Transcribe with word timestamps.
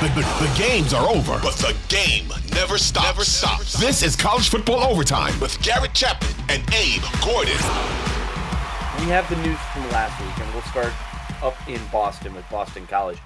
The, 0.00 0.06
the, 0.06 0.20
the, 0.22 0.54
games 0.56 0.94
are 0.94 1.06
over, 1.10 1.38
but 1.42 1.56
the 1.56 1.76
game 1.88 2.26
never 2.54 2.78
stops. 2.78 3.04
Never 3.04 3.22
stops. 3.22 3.78
This 3.78 4.02
is 4.02 4.16
college 4.16 4.48
football 4.48 4.82
overtime 4.82 5.38
with 5.40 5.60
Garrett 5.60 5.92
Chapman 5.92 6.32
and 6.48 6.62
Abe 6.72 7.02
Gordon. 7.22 7.52
We 8.98 9.10
have 9.10 9.28
the 9.28 9.36
news 9.46 9.58
from 9.74 9.82
last 9.90 10.18
week, 10.22 10.38
and 10.38 10.54
we'll 10.54 10.62
start 10.62 10.94
up 11.42 11.54
in 11.68 11.78
Boston 11.92 12.32
with 12.34 12.48
Boston 12.48 12.86
College. 12.86 13.18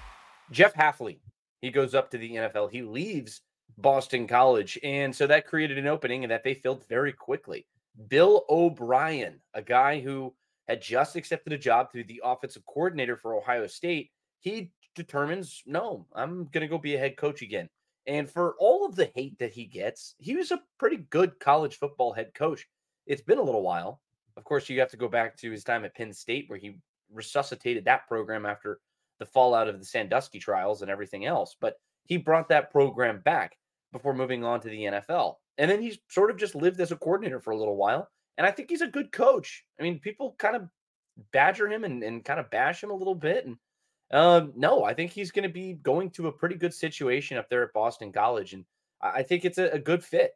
Jeff 0.51 0.75
Hafley, 0.75 1.21
he 1.61 1.71
goes 1.71 1.95
up 1.95 2.11
to 2.11 2.19
the 2.19 2.33
NFL. 2.33 2.73
He 2.73 2.83
leaves 2.83 3.43
Boston 3.79 4.27
College, 4.27 4.77
and 4.83 5.15
so 5.15 5.29
that 5.29 5.47
created 5.47 5.79
an 5.79 5.87
opening, 5.87 6.25
and 6.25 6.33
that 6.33 6.43
they 6.43 6.55
filled 6.55 6.85
very 6.89 7.13
quickly. 7.13 7.69
Bill 8.09 8.45
O'Brien, 8.51 9.41
a 9.55 9.63
guy 9.63 10.01
who 10.01 10.35
had 10.67 10.83
just 10.83 11.15
accepted 11.15 11.53
a 11.53 11.59
job 11.59 11.93
to 11.93 11.99
be 11.99 12.15
the 12.15 12.23
offensive 12.25 12.67
coordinator 12.67 13.17
for 13.17 13.37
Ohio 13.37 13.69
State, 13.69 14.11
he 14.41 14.73
determines, 14.95 15.63
no, 15.67 16.07
I'm 16.15 16.45
going 16.47 16.63
to 16.63 16.69
go 16.69 16.79
be 16.79 16.95
a 16.95 16.99
head 16.99 17.17
coach 17.17 17.43
again. 17.43 17.69
And 18.07 18.29
for 18.29 18.55
all 18.59 18.85
of 18.85 18.97
the 18.97 19.11
hate 19.15 19.39
that 19.39 19.53
he 19.53 19.65
gets, 19.65 20.15
he 20.19 20.37
was 20.37 20.51
a 20.51 20.63
pretty 20.79 20.99
good 21.11 21.39
college 21.41 21.77
football 21.77 22.13
head 22.13 22.35
coach. 22.35 22.67
It's 23.07 23.23
been 23.23 23.39
a 23.39 23.43
little 23.43 23.63
while. 23.63 24.01
Of 24.37 24.45
course, 24.45 24.69
you 24.69 24.81
have 24.81 24.91
to 24.91 24.97
go 24.97 25.09
back 25.09 25.37
to 25.39 25.51
his 25.51 25.65
time 25.65 25.85
at 25.85 25.95
Penn 25.95 26.13
State, 26.13 26.45
where 26.49 26.59
he 26.59 26.77
resuscitated 27.13 27.85
that 27.85 28.07
program 28.09 28.45
after 28.45 28.81
the 29.19 29.27
fallout 29.27 29.69
of 29.69 29.79
the 29.79 29.85
Sandusky 29.85 30.39
trials 30.39 30.83
and 30.83 30.91
everything 30.91 31.25
else. 31.25 31.57
But 31.59 31.77
he 32.05 32.17
brought 32.17 32.49
that 32.49 32.71
program 32.71 33.21
back 33.25 33.57
before 33.93 34.15
moving 34.15 34.45
on 34.45 34.61
to 34.61 34.69
the 34.69 34.83
NFL. 34.83 35.37
And 35.57 35.71
then 35.71 35.81
he's 35.81 35.99
sort 36.09 36.31
of 36.31 36.37
just 36.37 36.55
lived 36.55 36.81
as 36.81 36.93
a 36.93 36.97
coordinator 36.97 37.41
for 37.41 37.53
a 37.53 37.57
little 37.57 37.77
while. 37.77 38.09
And 38.37 38.47
I 38.47 38.51
think 38.51 38.69
he's 38.69 38.83
a 38.83 38.89
good 38.89 39.13
coach. 39.13 39.65
I 39.79 39.83
mean, 39.83 40.01
people 40.01 40.35
kind 40.39 40.57
of 40.57 40.69
badger 41.33 41.69
him 41.69 41.85
and, 41.85 42.03
and 42.03 42.25
kind 42.25 42.41
of 42.41 42.51
bash 42.51 42.83
him 42.83 42.91
a 42.91 42.97
little 42.97 43.15
bit. 43.15 43.47
And 43.47 43.57
um, 44.11 44.53
no, 44.57 44.85
I 44.85 44.95
think 44.95 45.13
he's 45.13 45.31
going 45.31 45.45
to 45.45 45.53
be 45.53 45.75
going 45.75 46.11
to 46.13 46.29
a 46.29 46.33
pretty 46.33 46.57
good 46.57 46.75
situation 46.75 47.37
up 47.37 47.49
there 47.49 47.63
at 47.63 47.73
Boston 47.73 48.13
College, 48.13 48.53
and 48.53 48.65
I 49.01 49.23
think 49.23 49.45
it's 49.45 49.59
a, 49.59 49.71
a 49.71 49.79
good 49.79 50.05
fit. 50.05 50.33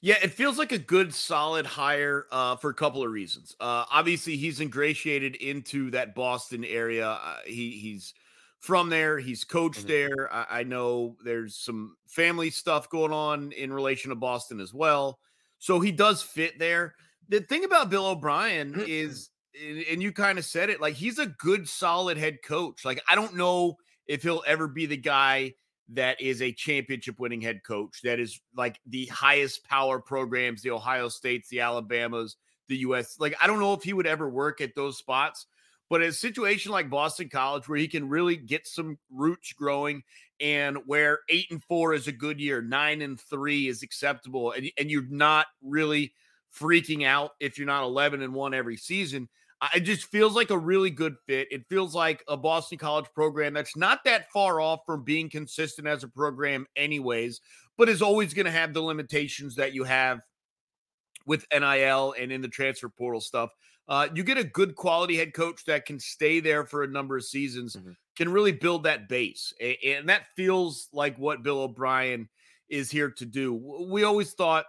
Yeah, 0.00 0.16
it 0.22 0.32
feels 0.32 0.58
like 0.58 0.72
a 0.72 0.78
good, 0.78 1.14
solid 1.14 1.64
hire 1.64 2.26
uh, 2.30 2.56
for 2.56 2.68
a 2.68 2.74
couple 2.74 3.02
of 3.02 3.10
reasons. 3.10 3.56
Uh, 3.58 3.86
obviously, 3.90 4.36
he's 4.36 4.60
ingratiated 4.60 5.34
into 5.36 5.90
that 5.92 6.14
Boston 6.14 6.62
area. 6.62 7.08
Uh, 7.08 7.38
he 7.46 7.70
he's 7.70 8.12
from 8.58 8.90
there. 8.90 9.18
He's 9.18 9.44
coached 9.44 9.86
mm-hmm. 9.86 9.88
there. 9.88 10.30
I, 10.30 10.60
I, 10.60 10.62
know 10.64 11.16
there's 11.24 11.56
some 11.56 11.96
family 12.06 12.50
stuff 12.50 12.90
going 12.90 13.12
on 13.12 13.52
in 13.52 13.72
relation 13.72 14.10
to 14.10 14.14
Boston 14.14 14.60
as 14.60 14.74
well, 14.74 15.18
so 15.58 15.80
he 15.80 15.92
does 15.92 16.22
fit 16.22 16.58
there. 16.58 16.94
The 17.28 17.40
thing 17.40 17.64
about 17.64 17.88
Bill 17.88 18.06
O'Brien 18.06 18.72
mm-hmm. 18.72 18.84
is 18.86 19.30
and 19.90 20.02
you 20.02 20.12
kind 20.12 20.38
of 20.38 20.44
said 20.44 20.70
it 20.70 20.80
like 20.80 20.94
he's 20.94 21.18
a 21.18 21.26
good 21.26 21.68
solid 21.68 22.16
head 22.16 22.38
coach 22.42 22.84
like 22.84 23.02
i 23.08 23.14
don't 23.14 23.34
know 23.34 23.76
if 24.06 24.22
he'll 24.22 24.42
ever 24.46 24.66
be 24.66 24.86
the 24.86 24.96
guy 24.96 25.52
that 25.90 26.20
is 26.20 26.40
a 26.40 26.52
championship 26.52 27.18
winning 27.18 27.40
head 27.40 27.62
coach 27.64 28.00
that 28.02 28.18
is 28.18 28.40
like 28.56 28.80
the 28.86 29.06
highest 29.06 29.64
power 29.64 30.00
programs 30.00 30.62
the 30.62 30.70
ohio 30.70 31.08
states 31.08 31.48
the 31.48 31.60
alabamas 31.60 32.36
the 32.68 32.76
us 32.76 33.16
like 33.20 33.34
i 33.40 33.46
don't 33.46 33.60
know 33.60 33.74
if 33.74 33.82
he 33.82 33.92
would 33.92 34.06
ever 34.06 34.28
work 34.28 34.60
at 34.60 34.74
those 34.74 34.98
spots 34.98 35.46
but 35.90 36.02
a 36.02 36.12
situation 36.12 36.72
like 36.72 36.90
boston 36.90 37.28
college 37.28 37.68
where 37.68 37.78
he 37.78 37.88
can 37.88 38.08
really 38.08 38.36
get 38.36 38.66
some 38.66 38.98
roots 39.10 39.52
growing 39.52 40.02
and 40.40 40.78
where 40.86 41.20
eight 41.28 41.46
and 41.50 41.62
four 41.62 41.94
is 41.94 42.08
a 42.08 42.12
good 42.12 42.40
year 42.40 42.60
nine 42.60 43.02
and 43.02 43.20
three 43.20 43.68
is 43.68 43.82
acceptable 43.82 44.52
and, 44.52 44.70
and 44.78 44.90
you're 44.90 45.08
not 45.08 45.46
really 45.62 46.12
freaking 46.58 47.04
out 47.04 47.32
if 47.40 47.58
you're 47.58 47.66
not 47.66 47.84
11 47.84 48.22
and 48.22 48.32
1 48.32 48.54
every 48.54 48.76
season 48.76 49.28
it 49.74 49.80
just 49.80 50.06
feels 50.06 50.34
like 50.34 50.50
a 50.50 50.58
really 50.58 50.90
good 50.90 51.16
fit. 51.26 51.48
It 51.50 51.68
feels 51.68 51.94
like 51.94 52.24
a 52.28 52.36
Boston 52.36 52.78
College 52.78 53.06
program 53.14 53.54
that's 53.54 53.76
not 53.76 54.04
that 54.04 54.30
far 54.32 54.60
off 54.60 54.80
from 54.86 55.04
being 55.04 55.30
consistent 55.30 55.86
as 55.86 56.02
a 56.02 56.08
program, 56.08 56.66
anyways, 56.76 57.40
but 57.76 57.88
is 57.88 58.02
always 58.02 58.34
going 58.34 58.46
to 58.46 58.52
have 58.52 58.74
the 58.74 58.82
limitations 58.82 59.56
that 59.56 59.74
you 59.74 59.84
have 59.84 60.20
with 61.26 61.46
NIL 61.52 62.14
and 62.18 62.32
in 62.32 62.42
the 62.42 62.48
transfer 62.48 62.88
portal 62.88 63.20
stuff. 63.20 63.50
Uh, 63.86 64.08
you 64.14 64.24
get 64.24 64.38
a 64.38 64.44
good 64.44 64.74
quality 64.74 65.16
head 65.16 65.34
coach 65.34 65.64
that 65.66 65.84
can 65.84 66.00
stay 66.00 66.40
there 66.40 66.64
for 66.64 66.82
a 66.82 66.88
number 66.88 67.16
of 67.16 67.24
seasons, 67.24 67.76
mm-hmm. 67.76 67.92
can 68.16 68.30
really 68.32 68.52
build 68.52 68.84
that 68.84 69.08
base. 69.08 69.52
And 69.84 70.08
that 70.08 70.26
feels 70.36 70.88
like 70.92 71.18
what 71.18 71.42
Bill 71.42 71.60
O'Brien 71.60 72.28
is 72.68 72.90
here 72.90 73.10
to 73.10 73.26
do. 73.26 73.52
We 73.88 74.04
always 74.04 74.32
thought 74.32 74.64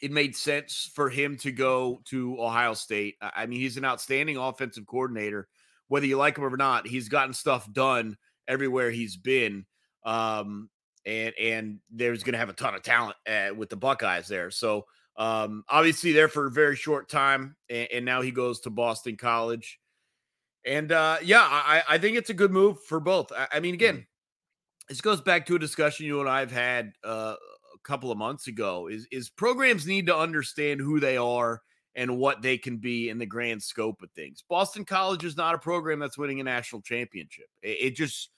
it 0.00 0.10
made 0.10 0.34
sense 0.34 0.90
for 0.94 1.10
him 1.10 1.36
to 1.38 1.52
go 1.52 2.00
to 2.06 2.40
Ohio 2.40 2.74
State. 2.74 3.16
I 3.20 3.46
mean, 3.46 3.60
he's 3.60 3.76
an 3.76 3.84
outstanding 3.84 4.36
offensive 4.36 4.86
coordinator. 4.86 5.48
Whether 5.88 6.06
you 6.06 6.16
like 6.16 6.38
him 6.38 6.44
or 6.44 6.56
not, 6.56 6.86
he's 6.86 7.08
gotten 7.08 7.34
stuff 7.34 7.70
done 7.72 8.16
everywhere 8.48 8.90
he's 8.90 9.16
been. 9.16 9.66
Um, 10.04 10.70
and 11.06 11.34
and 11.38 11.78
there's 11.90 12.22
going 12.22 12.32
to 12.32 12.38
have 12.38 12.48
a 12.48 12.54
ton 12.54 12.74
of 12.74 12.82
talent 12.82 13.16
uh, 13.28 13.54
with 13.54 13.68
the 13.68 13.76
Buckeyes 13.76 14.28
there. 14.28 14.50
So 14.50 14.86
um, 15.16 15.64
obviously 15.68 16.12
there 16.12 16.28
for 16.28 16.46
a 16.46 16.50
very 16.50 16.76
short 16.76 17.08
time, 17.08 17.56
and, 17.68 17.88
and 17.92 18.04
now 18.04 18.22
he 18.22 18.30
goes 18.30 18.60
to 18.60 18.70
Boston 18.70 19.16
College. 19.16 19.78
And 20.64 20.92
uh, 20.92 21.18
yeah, 21.22 21.42
I, 21.42 21.82
I 21.88 21.98
think 21.98 22.16
it's 22.16 22.30
a 22.30 22.34
good 22.34 22.50
move 22.50 22.82
for 22.82 23.00
both. 23.00 23.32
I, 23.32 23.48
I 23.54 23.60
mean, 23.60 23.74
again, 23.74 23.94
mm-hmm. 23.94 24.88
this 24.88 25.00
goes 25.00 25.20
back 25.20 25.46
to 25.46 25.56
a 25.56 25.58
discussion 25.58 26.06
you 26.06 26.20
and 26.20 26.28
I 26.28 26.40
have 26.40 26.52
had 26.52 26.92
uh, 27.02 27.36
couple 27.84 28.10
of 28.10 28.18
months 28.18 28.46
ago 28.46 28.88
is 28.88 29.06
is 29.10 29.28
programs 29.30 29.86
need 29.86 30.06
to 30.06 30.16
understand 30.16 30.80
who 30.80 31.00
they 31.00 31.16
are 31.16 31.60
and 31.94 32.18
what 32.18 32.42
they 32.42 32.56
can 32.56 32.76
be 32.76 33.08
in 33.08 33.18
the 33.18 33.26
grand 33.26 33.62
scope 33.62 34.02
of 34.02 34.10
things. 34.12 34.44
Boston 34.48 34.84
College 34.84 35.24
is 35.24 35.36
not 35.36 35.54
a 35.54 35.58
program 35.58 35.98
that's 35.98 36.18
winning 36.18 36.40
a 36.40 36.44
national 36.44 36.82
championship. 36.82 37.46
It, 37.62 37.78
it 37.80 37.96
just 37.96 38.30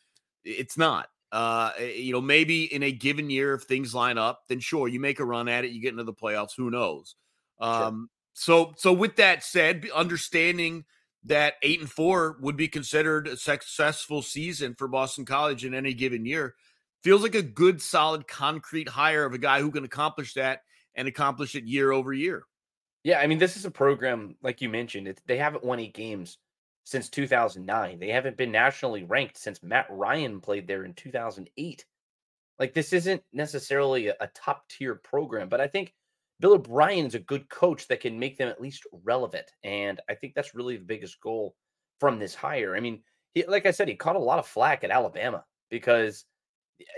it's 0.44 0.78
not. 0.78 1.08
Uh, 1.30 1.70
eh, 1.78 1.92
you 1.92 2.12
know, 2.12 2.20
maybe 2.20 2.64
in 2.64 2.82
a 2.82 2.92
given 2.92 3.30
year, 3.30 3.54
if 3.54 3.62
things 3.62 3.94
line 3.94 4.18
up, 4.18 4.42
then 4.48 4.60
sure, 4.60 4.88
you 4.88 5.00
make 5.00 5.18
a 5.18 5.24
run 5.24 5.48
at 5.48 5.64
it, 5.64 5.70
you 5.70 5.80
get 5.80 5.92
into 5.92 6.04
the 6.04 6.12
playoffs. 6.12 6.56
Who 6.56 6.70
knows? 6.70 7.14
Um, 7.58 8.10
sure. 8.34 8.66
so 8.68 8.74
so 8.76 8.92
with 8.92 9.16
that 9.16 9.42
said, 9.42 9.86
understanding 9.94 10.84
that 11.24 11.54
eight 11.62 11.80
and 11.80 11.90
four 11.90 12.36
would 12.40 12.56
be 12.56 12.68
considered 12.68 13.28
a 13.28 13.36
successful 13.36 14.22
season 14.22 14.74
for 14.76 14.88
Boston 14.88 15.24
College 15.24 15.64
in 15.64 15.74
any 15.74 15.94
given 15.94 16.26
year 16.26 16.54
feels 17.02 17.22
like 17.22 17.34
a 17.34 17.42
good, 17.42 17.80
solid, 17.80 18.26
concrete 18.26 18.88
hire 18.88 19.24
of 19.24 19.34
a 19.34 19.38
guy 19.38 19.60
who 19.60 19.70
can 19.70 19.84
accomplish 19.84 20.34
that 20.34 20.62
and 20.94 21.08
accomplish 21.08 21.54
it 21.54 21.64
year 21.64 21.92
over 21.92 22.12
year. 22.12 22.44
Yeah, 23.04 23.18
I 23.18 23.26
mean, 23.26 23.38
this 23.38 23.56
is 23.56 23.64
a 23.64 23.70
program 23.70 24.36
like 24.42 24.60
you 24.60 24.68
mentioned. 24.68 25.08
It, 25.08 25.20
they 25.26 25.36
haven't 25.36 25.64
won 25.64 25.80
eight 25.80 25.94
games 25.94 26.38
since 26.84 27.08
2009. 27.08 27.98
They 27.98 28.08
haven't 28.08 28.36
been 28.36 28.52
nationally 28.52 29.04
ranked 29.04 29.38
since 29.38 29.62
Matt 29.62 29.86
Ryan 29.90 30.40
played 30.40 30.66
there 30.66 30.84
in 30.84 30.94
2008. 30.94 31.84
Like 32.58 32.74
this 32.74 32.92
isn't 32.92 33.22
necessarily 33.32 34.08
a, 34.08 34.16
a 34.20 34.28
top 34.28 34.68
tier 34.68 34.94
program, 34.94 35.48
but 35.48 35.60
I 35.60 35.66
think 35.66 35.94
Bill 36.38 36.54
O'Brien 36.54 37.06
is 37.06 37.14
a 37.14 37.20
good 37.20 37.48
coach 37.48 37.88
that 37.88 38.00
can 38.00 38.18
make 38.18 38.36
them 38.36 38.48
at 38.48 38.60
least 38.60 38.86
relevant, 39.04 39.46
and 39.62 40.00
I 40.08 40.14
think 40.14 40.34
that's 40.34 40.54
really 40.54 40.76
the 40.76 40.84
biggest 40.84 41.20
goal 41.20 41.54
from 42.00 42.18
this 42.18 42.34
hire. 42.34 42.76
I 42.76 42.80
mean, 42.80 43.02
he, 43.32 43.44
like 43.46 43.64
I 43.64 43.70
said, 43.70 43.88
he 43.88 43.94
caught 43.94 44.16
a 44.16 44.20
lot 44.20 44.40
of 44.40 44.46
flack 44.46 44.82
at 44.82 44.90
Alabama 44.90 45.44
because 45.70 46.24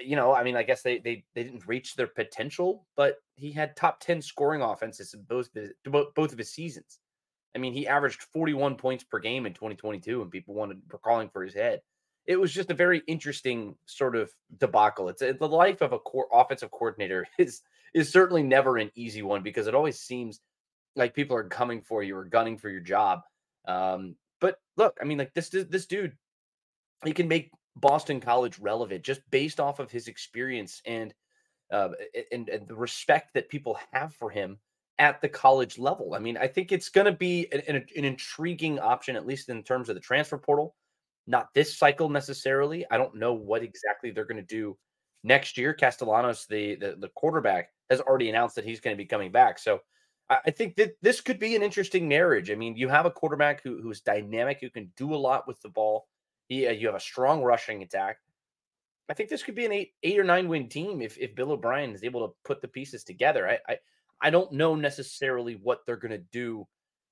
you 0.05 0.17
know, 0.17 0.35
I 0.35 0.43
mean, 0.43 0.57
I 0.57 0.63
guess 0.63 0.83
they 0.83 0.99
they 0.99 1.25
they 1.35 1.45
didn't 1.45 1.67
reach 1.67 1.95
their 1.95 2.07
potential, 2.07 2.87
but 2.97 3.17
he 3.37 3.53
had 3.53 3.77
top 3.77 4.01
ten 4.01 4.23
scoring 4.23 4.63
offenses 4.63 5.15
in 5.15 5.23
both 5.23 5.51
both 6.15 6.33
of 6.33 6.39
his 6.39 6.53
seasons. 6.53 6.99
I 7.55 7.59
mean, 7.59 7.73
he 7.73 7.87
averaged 7.87 8.23
41 8.33 8.77
points 8.77 9.05
per 9.05 9.21
game 9.21 9.47
in 9.47 9.55
2022, 9.55 10.23
and 10.23 10.31
people 10.31 10.55
wanted 10.55 10.79
were 10.91 10.99
calling 10.99 11.29
for 11.29 11.45
his 11.45 11.55
head. 11.55 11.81
It 12.27 12.37
was 12.37 12.53
just 12.53 12.71
a 12.71 12.75
very 12.75 13.03
interesting 13.07 13.77
sort 13.87 14.17
of 14.17 14.31
debacle. 14.59 15.09
It's 15.09 15.21
the 15.21 15.49
life 15.49 15.81
of 15.81 15.93
a 15.93 15.99
core 15.99 16.27
offensive 16.33 16.71
coordinator 16.71 17.27
is 17.39 17.63
is 17.95 18.11
certainly 18.11 18.43
never 18.43 18.77
an 18.77 18.91
easy 18.97 19.23
one 19.23 19.43
because 19.43 19.67
it 19.67 19.75
always 19.75 20.01
seems 20.01 20.41
like 20.97 21.15
people 21.15 21.37
are 21.37 21.45
coming 21.45 21.81
for 21.81 22.03
you 22.03 22.17
or 22.17 22.25
gunning 22.25 22.59
for 22.59 22.69
your 22.69 22.81
job. 22.81 23.21
Um, 23.67 24.17
but 24.41 24.59
look, 24.77 24.99
I 25.01 25.05
mean, 25.05 25.19
like 25.19 25.33
this 25.35 25.51
this 25.51 25.87
dude, 25.87 26.17
he 27.05 27.13
can 27.13 27.29
make 27.29 27.51
Boston 27.77 28.21
College 28.21 28.59
relevant 28.59 29.03
just 29.03 29.21
based 29.31 29.61
off 29.61 29.79
of 29.79 29.91
his 29.91 30.09
experience 30.09 30.81
and 30.87 31.15
uh, 31.73 31.89
and, 32.31 32.49
and 32.49 32.69
the 32.69 32.75
respect 32.75 33.35
that 33.35 33.49
people 33.49 33.79
have 33.93 34.15
for 34.15 34.31
him 34.31 34.59
at 34.99 35.21
the 35.21 35.29
college 35.29 35.79
level. 35.79 36.15
I 36.15 36.19
mean, 36.19 36.37
I 36.37 36.47
think 36.47 36.71
it's 36.71 36.89
going 36.89 37.07
to 37.07 37.13
be 37.13 37.49
an, 37.53 37.85
an, 37.97 38.05
intriguing 38.05 38.79
option, 38.79 39.17
at 39.17 39.27
least 39.27 39.49
in 39.49 39.63
terms 39.63 39.89
of 39.89 39.95
the 39.95 40.01
transfer 40.01 40.39
portal. 40.39 40.77
Not 41.27 41.49
this 41.55 41.77
cycle 41.77 42.09
necessarily. 42.09 42.85
I 42.91 42.99
don't 42.99 43.17
know 43.17 43.33
what 43.33 43.63
exactly 43.63 44.11
they're 44.11 44.27
going 44.27 44.37
to 44.37 44.43
do 44.43 44.77
next 45.25 45.57
year. 45.57 45.73
Castellanos, 45.73 46.47
the, 46.47 46.77
the, 46.77 46.97
the 46.99 47.09
quarterback, 47.17 47.71
has 47.91 48.01
already 48.01 48.29
announced 48.29 48.55
that 48.57 48.65
he's 48.65 48.81
going 48.81 48.95
to 48.95 49.03
be 49.03 49.07
coming 49.07 49.33
back. 49.33 49.59
So 49.59 49.81
I, 50.29 50.39
I 50.47 50.51
think 50.51 50.77
that 50.77 50.93
this 51.03 51.21
could 51.21 51.39
be 51.39 51.57
an 51.57 51.63
interesting 51.63 52.07
marriage. 52.07 52.51
I 52.51 52.55
mean, 52.55 52.77
you 52.77 52.89
have 52.89 53.07
a 53.07 53.11
quarterback 53.11 53.63
who 53.63 53.81
who 53.81 53.91
is 53.91 54.01
dynamic, 54.01 54.59
who 54.61 54.71
can 54.71 54.93
do 54.97 55.15
a 55.15 55.17
lot 55.17 55.49
with 55.49 55.61
the 55.63 55.71
ball. 55.71 56.07
You 56.49 56.87
have 56.87 56.95
a 56.95 57.01
strong 57.01 57.43
rushing 57.43 57.83
attack. 57.83 58.19
I 59.09 59.15
think 59.15 59.29
this 59.29 59.43
could 59.43 59.55
be 59.55 59.67
an 59.67 59.73
eight, 59.73 59.93
eight 60.03 60.19
or 60.19 60.25
nine 60.25 60.49
win 60.49 60.69
team 60.69 61.03
if 61.03 61.19
if 61.19 61.35
Bill 61.35 61.53
O'Brien 61.53 61.93
is 61.95 62.05
able 62.05 62.27
to 62.27 62.35
put 62.45 62.63
the 62.63 62.69
pieces 62.69 63.05
together. 63.05 63.49
I, 63.49 63.59
I, 63.69 63.79
I 64.23 64.31
don't 64.31 64.53
know 64.53 64.75
necessarily 64.75 65.55
what 65.55 65.81
they're 65.87 65.97
going 65.97 66.13
to 66.13 66.25
do 66.33 66.67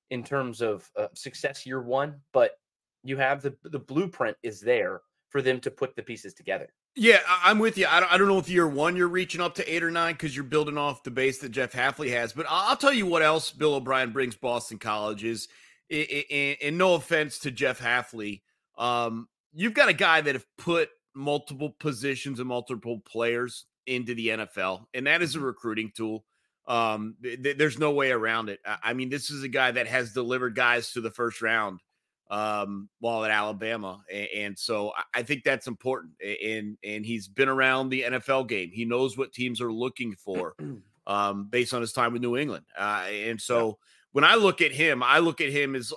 in 0.09 0.23
terms 0.23 0.61
of 0.61 0.89
uh, 0.97 1.07
success 1.13 1.65
year 1.65 1.81
one, 1.81 2.21
but 2.31 2.59
you 3.03 3.17
have 3.17 3.41
the 3.41 3.55
the 3.63 3.79
blueprint 3.79 4.37
is 4.43 4.59
there 4.59 5.01
for 5.29 5.41
them 5.41 5.59
to 5.59 5.71
put 5.71 5.95
the 5.95 6.03
pieces 6.03 6.33
together. 6.33 6.69
Yeah, 6.95 7.19
I'm 7.27 7.57
with 7.57 7.77
you. 7.77 7.87
I 7.89 7.99
don't, 7.99 8.13
I 8.13 8.17
don't 8.17 8.27
know 8.27 8.37
if 8.37 8.47
year 8.47 8.67
one 8.67 8.95
you're 8.95 9.07
reaching 9.07 9.41
up 9.41 9.55
to 9.55 9.73
eight 9.73 9.81
or 9.81 9.89
nine 9.89 10.13
because 10.13 10.35
you're 10.35 10.43
building 10.43 10.77
off 10.77 11.01
the 11.01 11.09
base 11.09 11.39
that 11.39 11.49
Jeff 11.49 11.71
Hafley 11.71 12.11
has. 12.11 12.33
But 12.33 12.45
I'll 12.47 12.77
tell 12.77 12.93
you 12.93 13.07
what 13.07 13.23
else 13.23 13.51
Bill 13.51 13.73
O'Brien 13.73 14.11
brings 14.11 14.35
Boston 14.35 14.77
College 14.77 15.23
is, 15.23 15.47
and 15.89 16.77
no 16.77 16.93
offense 16.93 17.39
to 17.39 17.51
Jeff 17.51 17.79
Hafley, 17.79 18.41
um, 18.77 19.27
you've 19.53 19.73
got 19.73 19.89
a 19.89 19.93
guy 19.93 20.21
that 20.21 20.35
have 20.35 20.45
put 20.57 20.89
multiple 21.15 21.75
positions 21.79 22.39
and 22.39 22.47
multiple 22.47 23.01
players 23.05 23.65
into 23.85 24.15
the 24.15 24.29
NFL, 24.29 24.85
and 24.93 25.07
that 25.07 25.21
is 25.21 25.35
a 25.35 25.37
mm-hmm. 25.37 25.47
recruiting 25.47 25.91
tool. 25.95 26.25
Um, 26.67 27.15
th- 27.21 27.57
there's 27.57 27.77
no 27.77 27.91
way 27.91 28.11
around 28.11 28.49
it. 28.49 28.59
I 28.65 28.93
mean, 28.93 29.09
this 29.09 29.29
is 29.29 29.43
a 29.43 29.49
guy 29.49 29.71
that 29.71 29.87
has 29.87 30.13
delivered 30.13 30.55
guys 30.55 30.93
to 30.93 31.01
the 31.01 31.11
first 31.11 31.41
round 31.41 31.81
um, 32.29 32.89
while 32.99 33.25
at 33.25 33.31
Alabama, 33.31 34.01
and, 34.11 34.27
and, 34.35 34.59
so 34.59 34.93
I 35.13 35.23
think 35.23 35.43
that's 35.43 35.67
important. 35.67 36.13
And 36.21 36.77
and 36.83 37.05
he's 37.05 37.27
been 37.27 37.49
around 37.49 37.89
the 37.89 38.03
NFL 38.03 38.47
game. 38.47 38.71
He 38.71 38.85
knows 38.85 39.17
what 39.17 39.33
teams 39.33 39.61
are 39.61 39.71
looking 39.71 40.15
for 40.15 40.55
um, 41.07 41.47
based 41.49 41.73
on 41.73 41.81
his 41.81 41.91
time 41.91 42.13
with 42.13 42.21
New 42.21 42.37
England. 42.37 42.65
Uh, 42.77 43.05
and 43.11 43.39
so 43.39 43.67
yeah. 43.67 43.73
when 44.13 44.23
I 44.23 44.35
look 44.35 44.61
at 44.61 44.71
him, 44.71 45.03
I 45.03 45.19
look 45.19 45.41
at 45.41 45.49
him 45.49 45.75
as 45.75 45.91
uh, 45.91 45.95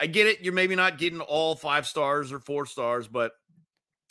I 0.00 0.06
get 0.06 0.26
it. 0.26 0.40
You're 0.40 0.52
maybe 0.52 0.74
not 0.74 0.98
getting 0.98 1.20
all 1.20 1.54
five 1.54 1.86
stars 1.86 2.32
or 2.32 2.40
four 2.40 2.66
stars, 2.66 3.06
but 3.06 3.32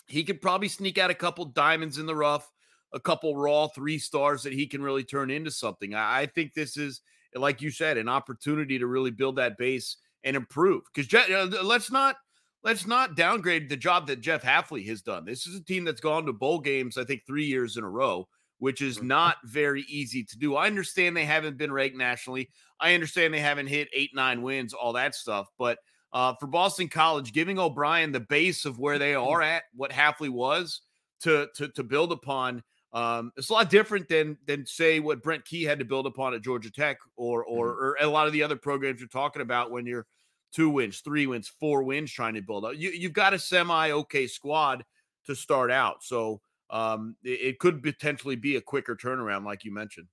he 0.07 0.23
could 0.23 0.41
probably 0.41 0.67
sneak 0.67 0.97
out 0.97 1.11
a 1.11 1.15
couple 1.15 1.45
diamonds 1.45 1.97
in 1.97 2.05
the 2.05 2.15
rough 2.15 2.49
a 2.93 2.99
couple 2.99 3.35
raw 3.35 3.67
three 3.67 3.97
stars 3.97 4.43
that 4.43 4.53
he 4.53 4.67
can 4.67 4.81
really 4.81 5.03
turn 5.03 5.31
into 5.31 5.51
something. 5.51 5.93
I, 5.93 6.21
I 6.21 6.25
think 6.25 6.53
this 6.53 6.77
is, 6.77 7.01
like 7.35 7.61
you 7.61 7.71
said, 7.71 7.97
an 7.97 8.09
opportunity 8.09 8.77
to 8.79 8.87
really 8.87 9.11
build 9.11 9.37
that 9.37 9.57
base 9.57 9.97
and 10.23 10.35
improve. 10.35 10.83
Because 10.93 11.13
uh, 11.13 11.63
let's 11.63 11.91
not 11.91 12.17
let's 12.63 12.85
not 12.85 13.15
downgrade 13.15 13.69
the 13.69 13.77
job 13.77 14.07
that 14.07 14.21
Jeff 14.21 14.43
Hafley 14.43 14.85
has 14.87 15.01
done. 15.01 15.25
This 15.25 15.47
is 15.47 15.55
a 15.55 15.63
team 15.63 15.83
that's 15.83 16.01
gone 16.01 16.25
to 16.25 16.33
bowl 16.33 16.59
games, 16.59 16.97
I 16.97 17.03
think, 17.03 17.23
three 17.25 17.45
years 17.45 17.77
in 17.77 17.83
a 17.83 17.89
row, 17.89 18.27
which 18.61 18.81
is 18.81 18.97
mm-hmm. 18.97 19.07
not 19.07 19.37
very 19.43 19.81
easy 19.87 20.23
to 20.23 20.37
do. 20.37 20.55
I 20.55 20.67
understand 20.67 21.17
they 21.17 21.25
haven't 21.25 21.57
been 21.57 21.71
ranked 21.71 21.97
nationally. 21.97 22.49
I 22.79 22.93
understand 22.93 23.33
they 23.33 23.39
haven't 23.39 23.67
hit 23.67 23.89
eight, 23.91 24.11
nine 24.13 24.43
wins, 24.43 24.73
all 24.73 24.93
that 24.93 25.15
stuff. 25.15 25.47
But 25.57 25.79
uh, 26.13 26.35
for 26.39 26.45
Boston 26.45 26.87
College, 26.87 27.33
giving 27.33 27.57
O'Brien 27.57 28.11
the 28.11 28.19
base 28.19 28.65
of 28.65 28.77
where 28.77 28.99
they 28.99 29.15
are 29.15 29.41
at, 29.41 29.63
what 29.73 29.89
Hafley 29.89 30.29
was 30.29 30.81
to 31.21 31.47
to 31.55 31.69
to 31.69 31.83
build 31.83 32.11
upon 32.11 32.61
um, 32.93 33.31
it's 33.35 33.49
a 33.49 33.53
lot 33.53 33.69
different 33.69 34.07
than 34.09 34.37
than 34.45 34.65
say 34.65 34.99
what 34.99 35.23
Brent 35.23 35.43
Key 35.45 35.63
had 35.63 35.79
to 35.79 35.85
build 35.85 36.05
upon 36.05 36.33
at 36.33 36.41
Georgia 36.41 36.71
Tech 36.71 36.97
or 37.15 37.43
or, 37.45 37.69
mm-hmm. 37.69 37.83
or 37.83 37.97
a 37.99 38.07
lot 38.07 38.27
of 38.27 38.33
the 38.33 38.43
other 38.43 38.57
programs 38.57 38.99
you're 38.99 39.07
talking 39.07 39.41
about 39.41 39.71
when 39.71 39.85
you're 39.85 40.05
two 40.53 40.69
wins, 40.69 40.99
three 40.99 41.25
wins, 41.25 41.51
four 41.59 41.83
wins 41.83 42.11
trying 42.11 42.33
to 42.33 42.41
build 42.41 42.65
up. 42.65 42.73
You 42.75 42.91
you've 42.91 43.13
got 43.13 43.33
a 43.33 43.39
semi 43.39 43.91
okay 43.91 44.27
squad 44.27 44.83
to 45.25 45.35
start 45.35 45.71
out, 45.71 46.03
so 46.03 46.41
um, 46.71 47.15
it, 47.23 47.41
it, 47.41 47.59
could 47.59 47.83
potentially 47.83 48.35
be 48.35 48.55
a 48.55 48.61
quicker 48.61 48.95
turnaround, 48.95 49.45
like 49.45 49.63
you 49.63 49.73
mentioned. 49.73 50.07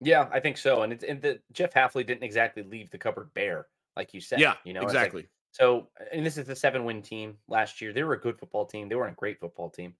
Yeah, 0.00 0.28
I 0.32 0.40
think 0.40 0.56
so. 0.56 0.82
And 0.82 0.92
it's 0.92 1.04
and 1.04 1.22
the 1.22 1.40
Jeff 1.52 1.72
Hafley 1.72 2.06
didn't 2.06 2.24
exactly 2.24 2.62
leave 2.62 2.90
the 2.90 2.98
cupboard 2.98 3.32
bare, 3.34 3.66
like 3.96 4.12
you 4.12 4.20
said. 4.20 4.40
Yeah, 4.40 4.54
you 4.64 4.72
know 4.72 4.80
exactly. 4.80 5.22
Like, 5.22 5.30
so, 5.52 5.88
and 6.12 6.24
this 6.24 6.36
is 6.36 6.46
the 6.46 6.56
seven 6.56 6.84
win 6.84 7.02
team 7.02 7.36
last 7.48 7.80
year. 7.80 7.92
They 7.92 8.02
were 8.02 8.14
a 8.14 8.20
good 8.20 8.38
football 8.38 8.66
team. 8.66 8.88
They 8.88 8.94
weren't 8.94 9.12
a 9.12 9.16
great 9.16 9.40
football 9.40 9.70
team 9.70 9.94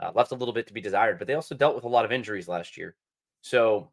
uh, 0.00 0.10
left 0.14 0.32
a 0.32 0.34
little 0.34 0.54
bit 0.54 0.66
to 0.66 0.72
be 0.72 0.80
desired, 0.80 1.18
but 1.18 1.26
they 1.26 1.34
also 1.34 1.54
dealt 1.54 1.74
with 1.74 1.84
a 1.84 1.88
lot 1.88 2.04
of 2.04 2.12
injuries 2.12 2.48
last 2.48 2.76
year. 2.76 2.96
So, 3.42 3.90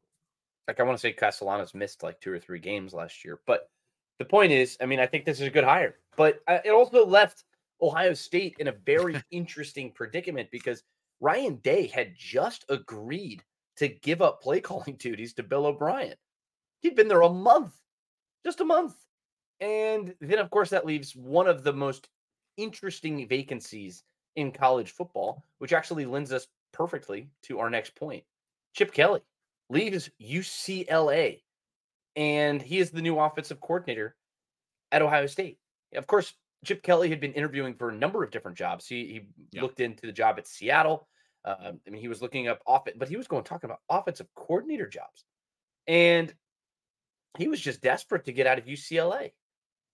like, 0.68 0.80
I 0.80 0.83
want 0.83 0.98
to 0.98 1.01
say 1.01 1.13
Castellanos 1.13 1.74
missed 1.74 2.04
like 2.04 2.19
two 2.19 2.31
or 2.31 2.39
three 2.39 2.60
games 2.60 2.94
last 2.94 3.24
year. 3.24 3.39
But 3.45 3.69
the 4.18 4.25
point 4.25 4.51
is, 4.51 4.77
I 4.81 4.86
mean, 4.86 5.00
I 5.00 5.06
think 5.06 5.25
this 5.25 5.39
is 5.39 5.48
a 5.48 5.51
good 5.51 5.63
hire, 5.63 5.95
but 6.15 6.42
uh, 6.48 6.60
it 6.65 6.72
also 6.72 7.06
left 7.06 7.44
Ohio 7.81 8.13
State 8.13 8.56
in 8.60 8.68
a 8.68 8.74
very 8.86 9.22
interesting 9.31 9.92
predicament 9.92 10.50
because 10.51 10.83
Ryan 11.19 11.56
Day 11.57 11.88
had 11.88 12.16
just 12.18 12.66
agreed 12.69 13.44
to 13.77 13.88
give 13.88 14.21
up 14.21 14.42
play 14.42 14.62
calling 14.62 14.95
duties 14.95 15.33
to 15.33 15.44
Bill 15.44 15.66
O'Brien. 15.66 16.16
He'd 16.81 16.95
been 16.95 17.07
there 17.07 17.21
a 17.21 17.30
month, 17.30 17.74
just 18.45 18.62
a 18.62 18.66
month. 18.66 18.95
And 19.60 20.16
then, 20.21 20.39
of 20.39 20.50
course, 20.50 20.69
that 20.69 20.86
leaves 20.86 21.16
one 21.16 21.48
of 21.48 21.63
the 21.63 21.74
most 21.74 22.07
interesting 22.56 23.27
vacancies 23.27 24.04
in 24.36 24.51
college 24.51 24.92
football, 24.92 25.44
which 25.57 25.74
actually 25.74 26.06
lends 26.06 26.31
us 26.31 26.48
perfectly 26.71 27.30
to 27.44 27.60
our 27.60 27.69
next 27.69 27.95
point. 27.95 28.24
Chip 28.74 28.94
Kelly 28.94 29.22
leaves 29.69 30.10
UCLA, 30.22 31.42
and 32.15 32.62
he 32.62 32.80
is 32.80 32.92
the 32.92 33.01
new 33.01 33.19
offensive 33.19 33.60
coordinator 33.60 34.15
at 34.92 35.01
Ohio 35.01 35.25
State. 35.25 35.57
Of 35.94 36.07
course, 36.07 36.33
Chip 36.65 36.83
Kelly 36.83 37.09
had 37.09 37.19
been 37.19 37.33
interviewing 37.33 37.73
for 37.73 37.89
a 37.89 37.95
number 37.95 38.23
of 38.23 38.31
different 38.31 38.57
jobs. 38.57 38.88
He, 38.88 39.06
he 39.06 39.21
yeah. 39.51 39.61
looked 39.61 39.79
into 39.79 40.06
the 40.06 40.11
job 40.11 40.38
at 40.38 40.47
Seattle. 40.47 41.07
Uh, 41.45 41.71
I 41.88 41.89
mean, 41.89 42.01
he 42.01 42.09
was 42.09 42.21
looking 42.21 42.47
up 42.47 42.61
off, 42.67 42.83
but 42.97 43.07
he 43.07 43.15
was 43.15 43.27
going 43.27 43.44
talking 43.44 43.69
about 43.69 43.79
offensive 43.89 44.27
coordinator 44.35 44.88
jobs, 44.88 45.23
and 45.88 46.33
he 47.38 47.47
was 47.47 47.61
just 47.61 47.81
desperate 47.81 48.25
to 48.25 48.33
get 48.33 48.45
out 48.45 48.57
of 48.57 48.65
UCLA, 48.65 49.31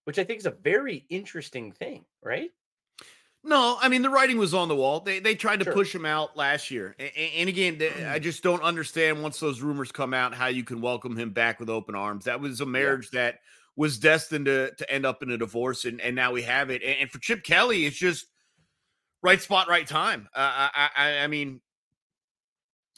which 0.05 0.17
I 0.17 0.23
think 0.23 0.39
is 0.39 0.47
a 0.47 0.51
very 0.51 1.05
interesting 1.09 1.71
thing, 1.71 2.05
right? 2.23 2.49
No, 3.43 3.77
I 3.79 3.89
mean 3.89 4.01
the 4.01 4.09
writing 4.09 4.39
was 4.39 4.55
on 4.55 4.69
the 4.69 4.75
wall. 4.75 5.01
They 5.01 5.19
they 5.19 5.35
tried 5.35 5.59
to 5.59 5.65
sure. 5.65 5.73
push 5.73 5.93
him 5.93 6.03
out 6.03 6.35
last 6.35 6.71
year, 6.71 6.95
and, 6.97 7.11
and 7.37 7.49
again, 7.49 7.77
they, 7.77 7.91
I 8.03 8.17
just 8.17 8.41
don't 8.41 8.63
understand 8.63 9.21
once 9.21 9.39
those 9.39 9.61
rumors 9.61 9.91
come 9.91 10.15
out 10.15 10.33
how 10.33 10.47
you 10.47 10.63
can 10.63 10.81
welcome 10.81 11.15
him 11.15 11.29
back 11.29 11.59
with 11.59 11.69
open 11.69 11.93
arms. 11.93 12.25
That 12.25 12.41
was 12.41 12.59
a 12.59 12.65
marriage 12.65 13.09
yeah. 13.13 13.21
that 13.21 13.39
was 13.75 13.97
destined 13.97 14.45
to 14.45 14.73
to 14.75 14.91
end 14.91 15.05
up 15.05 15.21
in 15.23 15.31
a 15.31 15.37
divorce, 15.37 15.85
and 15.85 15.99
and 16.01 16.15
now 16.15 16.31
we 16.31 16.41
have 16.43 16.69
it. 16.69 16.81
And, 16.83 16.97
and 17.01 17.11
for 17.11 17.19
Chip 17.19 17.43
Kelly, 17.43 17.85
it's 17.85 17.97
just 17.97 18.25
right 19.21 19.41
spot, 19.41 19.67
right 19.67 19.87
time. 19.87 20.27
Uh, 20.33 20.69
I, 20.73 20.89
I 20.95 21.17
I 21.19 21.27
mean, 21.27 21.61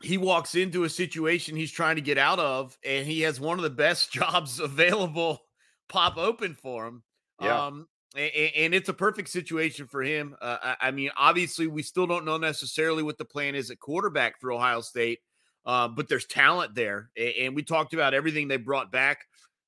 he 0.01 0.17
walks 0.17 0.55
into 0.55 0.83
a 0.83 0.89
situation 0.89 1.55
he's 1.55 1.71
trying 1.71 1.95
to 1.95 2.01
get 2.01 2.17
out 2.17 2.39
of, 2.39 2.77
and 2.85 3.05
he 3.07 3.21
has 3.21 3.39
one 3.39 3.57
of 3.57 3.63
the 3.63 3.69
best 3.69 4.11
jobs 4.11 4.59
available 4.59 5.41
pop 5.89 6.17
open 6.17 6.53
for 6.53 6.85
him. 6.85 7.03
Yeah. 7.41 7.65
Um, 7.65 7.87
and 8.15 8.73
it's 8.73 8.89
a 8.89 8.93
perfect 8.93 9.29
situation 9.29 9.85
for 9.85 10.01
him. 10.01 10.35
Uh, 10.41 10.75
I 10.81 10.89
mean, 10.91 11.11
obviously, 11.17 11.67
we 11.67 11.83
still 11.83 12.07
don't 12.07 12.25
know 12.25 12.37
necessarily 12.37 13.03
what 13.03 13.17
the 13.17 13.25
plan 13.25 13.53
is 13.53 13.69
at 13.69 13.79
quarterback 13.79 14.39
for 14.39 14.51
Ohio 14.51 14.81
State, 14.81 15.19
uh, 15.65 15.87
but 15.87 16.07
there's 16.07 16.25
talent 16.25 16.73
there. 16.73 17.11
And 17.15 17.55
we 17.55 17.61
talked 17.61 17.93
about 17.93 18.15
everything 18.15 18.47
they 18.47 18.57
brought 18.57 18.91
back 18.91 19.19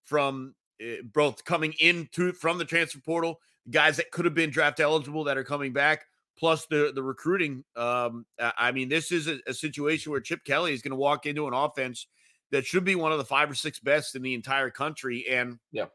from 0.05 0.55
both 1.13 1.43
coming 1.45 1.73
into 1.79 2.33
from 2.33 2.57
the 2.57 2.65
transfer 2.65 2.99
portal, 2.99 3.39
guys 3.69 3.97
that 3.97 4.11
could 4.11 4.25
have 4.25 4.33
been 4.33 4.49
draft 4.49 4.79
eligible 4.79 5.23
that 5.25 5.37
are 5.37 5.43
coming 5.43 5.73
back, 5.73 6.05
plus 6.37 6.65
the 6.67 6.91
the 6.93 7.03
recruiting. 7.03 7.63
Um, 7.75 8.25
I 8.39 8.71
mean, 8.71 8.89
this 8.89 9.11
is 9.11 9.27
a, 9.27 9.39
a 9.47 9.53
situation 9.53 10.11
where 10.11 10.21
Chip 10.21 10.43
Kelly 10.43 10.73
is 10.73 10.81
going 10.81 10.91
to 10.91 10.97
walk 10.97 11.25
into 11.25 11.47
an 11.47 11.53
offense 11.53 12.07
that 12.51 12.65
should 12.65 12.83
be 12.83 12.95
one 12.95 13.11
of 13.11 13.17
the 13.17 13.25
five 13.25 13.49
or 13.49 13.55
six 13.55 13.79
best 13.79 14.15
in 14.15 14.21
the 14.21 14.33
entire 14.33 14.69
country, 14.69 15.25
and 15.29 15.59
yeah 15.71 15.85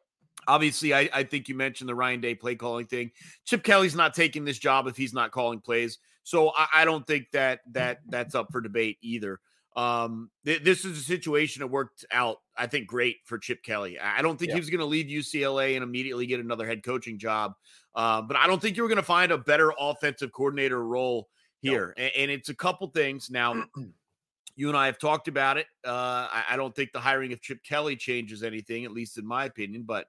Obviously, 0.47 0.93
I, 0.93 1.09
I 1.13 1.23
think 1.23 1.49
you 1.49 1.55
mentioned 1.55 1.89
the 1.89 1.95
Ryan 1.95 2.21
Day 2.21 2.35
play 2.35 2.55
calling 2.55 2.87
thing. 2.87 3.11
Chip 3.45 3.63
Kelly's 3.63 3.95
not 3.95 4.15
taking 4.15 4.45
this 4.45 4.59
job 4.59 4.87
if 4.87 4.97
he's 4.97 5.15
not 5.15 5.31
calling 5.31 5.61
plays. 5.61 5.99
So 6.23 6.51
I, 6.57 6.67
I 6.75 6.85
don't 6.85 7.07
think 7.07 7.31
that 7.33 7.61
that 7.73 8.01
that's 8.09 8.35
up 8.35 8.49
for 8.51 8.61
debate 8.61 8.99
either. 9.03 9.41
Um, 9.77 10.31
th- 10.45 10.63
this 10.63 10.85
is 10.85 10.99
a 10.99 11.03
situation 11.03 11.61
that 11.61 11.67
worked 11.67 12.05
out, 12.13 12.39
I 12.57 12.67
think, 12.67 12.87
great 12.87 13.17
for 13.25 13.39
Chip 13.39 13.63
Kelly. 13.63 13.99
I 13.99 14.23
don't 14.23 14.39
think 14.39 14.51
yeah. 14.51 14.55
he 14.55 14.61
was 14.61 14.71
going 14.71 14.81
to 14.81 14.87
leave 14.87 15.07
UCLA 15.07 15.75
and 15.75 15.83
immediately 15.83 16.27
get 16.27 16.41
another 16.41 16.67
head 16.67 16.85
coaching 16.85 17.19
job. 17.19 17.55
Uh, 17.95 18.23
but 18.23 18.37
I 18.37 18.47
don't 18.47 18.63
think 18.63 18.77
you 18.77 18.83
were 18.83 18.89
going 18.89 18.97
to 18.97 19.03
find 19.03 19.33
a 19.33 19.39
better 19.39 19.73
offensive 19.79 20.33
coordinator 20.33 20.85
role 20.85 21.29
here. 21.61 21.95
No. 21.97 22.05
And, 22.05 22.13
and, 22.17 22.31
it's 22.31 22.49
a 22.49 22.55
couple 22.55 22.87
things. 22.89 23.31
Now, 23.31 23.65
you 24.57 24.69
and 24.69 24.77
I 24.77 24.87
have 24.87 24.99
talked 24.99 25.29
about 25.29 25.59
it. 25.59 25.67
Uh, 25.85 26.29
I, 26.31 26.45
I 26.51 26.57
don't 26.57 26.75
think 26.75 26.93
the 26.93 27.01
hiring 27.01 27.33
of 27.33 27.41
Chip 27.41 27.63
Kelly 27.65 27.97
changes 27.97 28.43
anything, 28.43 28.85
at 28.85 28.93
least 28.93 29.19
in 29.19 29.27
my 29.27 29.45
opinion. 29.45 29.83
But 29.83 30.07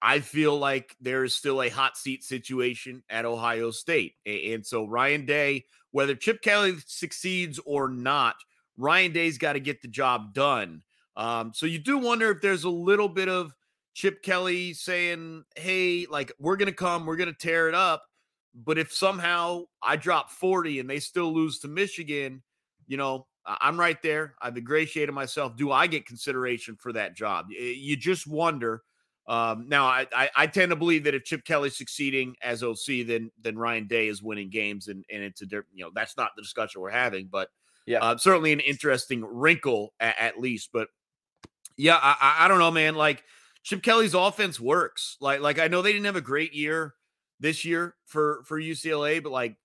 I 0.00 0.18
feel 0.18 0.58
like 0.58 0.96
there 1.00 1.22
is 1.22 1.34
still 1.34 1.62
a 1.62 1.68
hot 1.68 1.96
seat 1.96 2.24
situation 2.24 3.04
at 3.08 3.24
Ohio 3.24 3.70
State. 3.70 4.14
And 4.26 4.66
so 4.66 4.84
Ryan 4.84 5.26
Day, 5.26 5.66
whether 5.92 6.16
Chip 6.16 6.42
Kelly 6.42 6.74
succeeds 6.86 7.60
or 7.64 7.88
not, 7.88 8.34
Ryan 8.76 9.12
Day's 9.12 9.38
got 9.38 9.54
to 9.54 9.60
get 9.60 9.82
the 9.82 9.88
job 9.88 10.34
done. 10.34 10.82
Um, 11.16 11.52
so 11.54 11.66
you 11.66 11.78
do 11.78 11.98
wonder 11.98 12.30
if 12.30 12.40
there's 12.40 12.64
a 12.64 12.70
little 12.70 13.08
bit 13.08 13.28
of 13.28 13.54
Chip 13.94 14.22
Kelly 14.22 14.72
saying, 14.72 15.44
hey, 15.56 16.06
like, 16.10 16.32
we're 16.38 16.56
going 16.56 16.70
to 16.70 16.74
come, 16.74 17.04
we're 17.04 17.16
going 17.16 17.32
to 17.32 17.38
tear 17.38 17.68
it 17.68 17.74
up. 17.74 18.02
But 18.54 18.78
if 18.78 18.92
somehow 18.92 19.64
I 19.82 19.96
drop 19.96 20.30
40 20.30 20.80
and 20.80 20.88
they 20.88 21.00
still 21.00 21.32
lose 21.32 21.58
to 21.60 21.68
Michigan, 21.68 22.42
you 22.86 22.96
know, 22.96 23.26
I'm 23.44 23.78
right 23.78 24.00
there. 24.02 24.34
I've 24.40 24.56
ingratiated 24.56 25.14
myself. 25.14 25.56
Do 25.56 25.72
I 25.72 25.86
get 25.86 26.06
consideration 26.06 26.76
for 26.76 26.92
that 26.92 27.16
job? 27.16 27.46
You 27.50 27.96
just 27.96 28.26
wonder 28.26 28.82
um, 29.26 29.68
now, 29.68 29.86
I, 29.86 30.06
I, 30.12 30.30
I 30.36 30.46
tend 30.46 30.70
to 30.70 30.76
believe 30.76 31.04
that 31.04 31.14
if 31.14 31.24
Chip 31.24 31.44
Kelly's 31.44 31.76
succeeding 31.76 32.34
as 32.42 32.62
OC, 32.62 33.06
then 33.06 33.30
then 33.40 33.56
Ryan 33.56 33.86
Day 33.86 34.08
is 34.08 34.22
winning 34.22 34.50
games, 34.50 34.88
and 34.88 35.04
and 35.10 35.22
it's 35.22 35.42
a 35.42 35.46
different. 35.46 35.68
You 35.74 35.84
know, 35.84 35.90
that's 35.94 36.16
not 36.16 36.30
the 36.34 36.42
discussion 36.42 36.80
we're 36.80 36.90
having, 36.90 37.28
but 37.30 37.48
yeah, 37.86 37.98
uh, 37.98 38.16
certainly 38.16 38.52
an 38.52 38.60
interesting 38.60 39.24
wrinkle 39.24 39.94
at, 40.00 40.16
at 40.18 40.40
least. 40.40 40.70
But 40.72 40.88
yeah, 41.76 41.98
I, 42.00 42.36
I 42.40 42.48
don't 42.48 42.58
know, 42.58 42.70
man. 42.70 42.94
Like 42.94 43.24
Chip 43.62 43.82
Kelly's 43.82 44.14
offense 44.14 44.58
works. 44.60 45.16
Like 45.20 45.40
like 45.40 45.58
I 45.58 45.68
know 45.68 45.82
they 45.82 45.92
didn't 45.92 46.06
have 46.06 46.16
a 46.16 46.20
great 46.20 46.54
year 46.54 46.94
this 47.40 47.64
year 47.64 47.94
for 48.06 48.42
for 48.46 48.60
UCLA, 48.60 49.22
but 49.22 49.32
like 49.32 49.56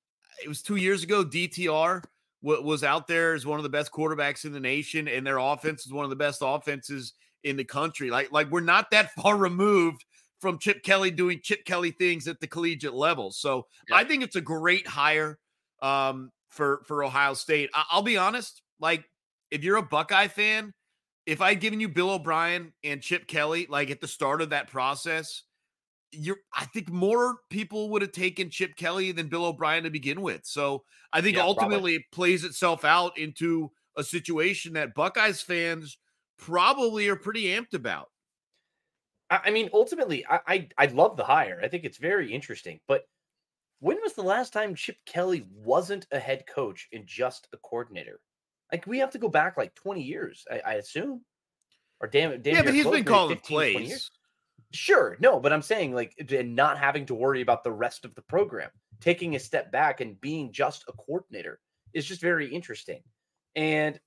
it 0.44 0.48
was 0.48 0.62
two 0.62 0.76
years 0.76 1.04
ago. 1.04 1.24
DTR 1.24 2.04
w- 2.44 2.64
was 2.64 2.84
out 2.84 3.08
there 3.08 3.34
as 3.34 3.46
one 3.46 3.60
of 3.60 3.64
the 3.64 3.70
best 3.70 3.92
quarterbacks 3.92 4.46
in 4.46 4.52
the 4.52 4.60
nation, 4.60 5.08
and 5.08 5.26
their 5.26 5.38
offense 5.38 5.86
is 5.86 5.94
one 5.94 6.04
of 6.04 6.10
the 6.10 6.16
best 6.16 6.40
offenses 6.42 7.14
in 7.44 7.58
the 7.58 7.64
country. 7.64 8.10
Like, 8.10 8.32
like 8.32 8.50
we're 8.52 8.62
not 8.62 8.92
that 8.92 9.12
far 9.22 9.38
removed 9.38 10.06
from 10.40 10.60
Chip 10.60 10.84
Kelly 10.84 11.12
doing 11.12 11.40
Chip 11.42 11.66
Kelly 11.66 11.92
things 11.92 12.28
at 12.28 12.40
the 12.40 12.48
collegiate 12.48 12.94
level. 12.94 13.32
So 13.32 13.66
yeah. 13.90 13.96
I 13.96 14.04
think 14.04 14.24
it's 14.24 14.36
a 14.36 14.42
great 14.42 14.88
hire 14.88 15.40
um, 15.82 16.32
for 16.50 16.84
for 16.86 17.04
Ohio 17.04 17.34
State. 17.34 17.70
I- 17.74 17.86
I'll 17.92 18.02
be 18.02 18.18
honest, 18.18 18.62
like 18.80 19.06
if 19.52 19.64
you're 19.64 19.78
a 19.78 19.84
Buckeye 19.84 20.28
fan, 20.28 20.74
if 21.26 21.42
I'd 21.42 21.60
given 21.60 21.80
you 21.80 21.90
Bill 21.90 22.12
O'Brien 22.12 22.74
and 22.84 23.02
Chip 23.02 23.28
Kelly, 23.28 23.68
like 23.70 23.92
at 23.92 24.02
the 24.02 24.08
start 24.08 24.42
of 24.42 24.50
that 24.52 24.70
process, 24.70 25.44
you're 26.12 26.38
I 26.54 26.66
think 26.66 26.90
more 26.90 27.38
people 27.50 27.90
would 27.92 28.02
have 28.02 28.12
taken 28.14 28.50
Chip 28.50 28.76
Kelly 28.76 29.12
than 29.12 29.28
Bill 29.28 29.46
O'Brien 29.46 29.84
to 29.84 29.90
begin 29.90 30.22
with. 30.22 30.42
So 30.46 30.84
I 31.14 31.22
think 31.22 31.38
yeah, 31.38 31.44
ultimately 31.44 31.94
probably. 31.94 31.96
it 31.96 32.12
plays 32.12 32.44
itself 32.44 32.86
out 32.86 33.18
into 33.18 33.72
a 33.98 34.04
situation 34.04 34.74
that 34.74 34.94
Buckeyes 34.94 35.42
fans 35.42 35.98
probably 36.38 37.10
are 37.10 37.16
pretty 37.16 37.46
amped 37.46 37.74
about. 37.74 38.08
I 39.30 39.52
mean, 39.52 39.70
ultimately, 39.74 40.26
I, 40.26 40.40
I 40.48 40.70
I 40.78 40.86
love 40.88 41.18
the 41.18 41.24
hire. 41.26 41.60
I 41.62 41.68
think 41.68 41.84
it's 41.84 41.98
very 41.98 42.32
interesting. 42.34 42.80
But 42.88 43.04
when 43.80 43.98
was 44.02 44.14
the 44.14 44.24
last 44.24 44.54
time 44.54 44.76
Chip 44.76 44.98
Kelly 45.06 45.46
wasn't 45.54 46.08
a 46.12 46.20
head 46.20 46.46
coach 46.48 46.88
and 46.92 47.06
just 47.06 47.48
a 47.54 47.58
coordinator? 47.58 48.20
Like 48.72 48.88
we 48.88 49.00
have 49.00 49.12
to 49.12 49.20
go 49.20 49.30
back 49.30 49.58
like 49.58 49.76
20 49.76 50.02
years, 50.02 50.44
I, 50.52 50.62
I 50.66 50.74
assume. 50.74 51.22
Or 52.00 52.08
damn, 52.08 52.42
damn 52.42 52.56
yeah, 52.56 52.62
but 52.62 52.74
he's 52.74 52.86
been 52.86 53.04
calling 53.04 53.38
plays. 53.38 54.10
Sure, 54.72 55.18
no, 55.20 55.40
but 55.40 55.54
I'm 55.54 55.62
saying 55.62 55.94
like 55.94 56.14
and 56.30 56.56
not 56.56 56.78
having 56.78 57.06
to 57.08 57.16
worry 57.16 57.42
about 57.42 57.64
the 57.64 57.72
rest 57.72 58.06
of 58.06 58.14
the 58.16 58.22
program, 58.24 58.70
taking 59.00 59.36
a 59.36 59.40
step 59.40 59.72
back 59.72 60.02
and 60.02 60.20
being 60.20 60.52
just 60.52 60.84
a 60.88 60.94
coordinator 60.94 61.60
is 61.94 62.06
just 62.06 62.22
very 62.22 62.54
interesting. 62.54 63.02
And 63.56 64.00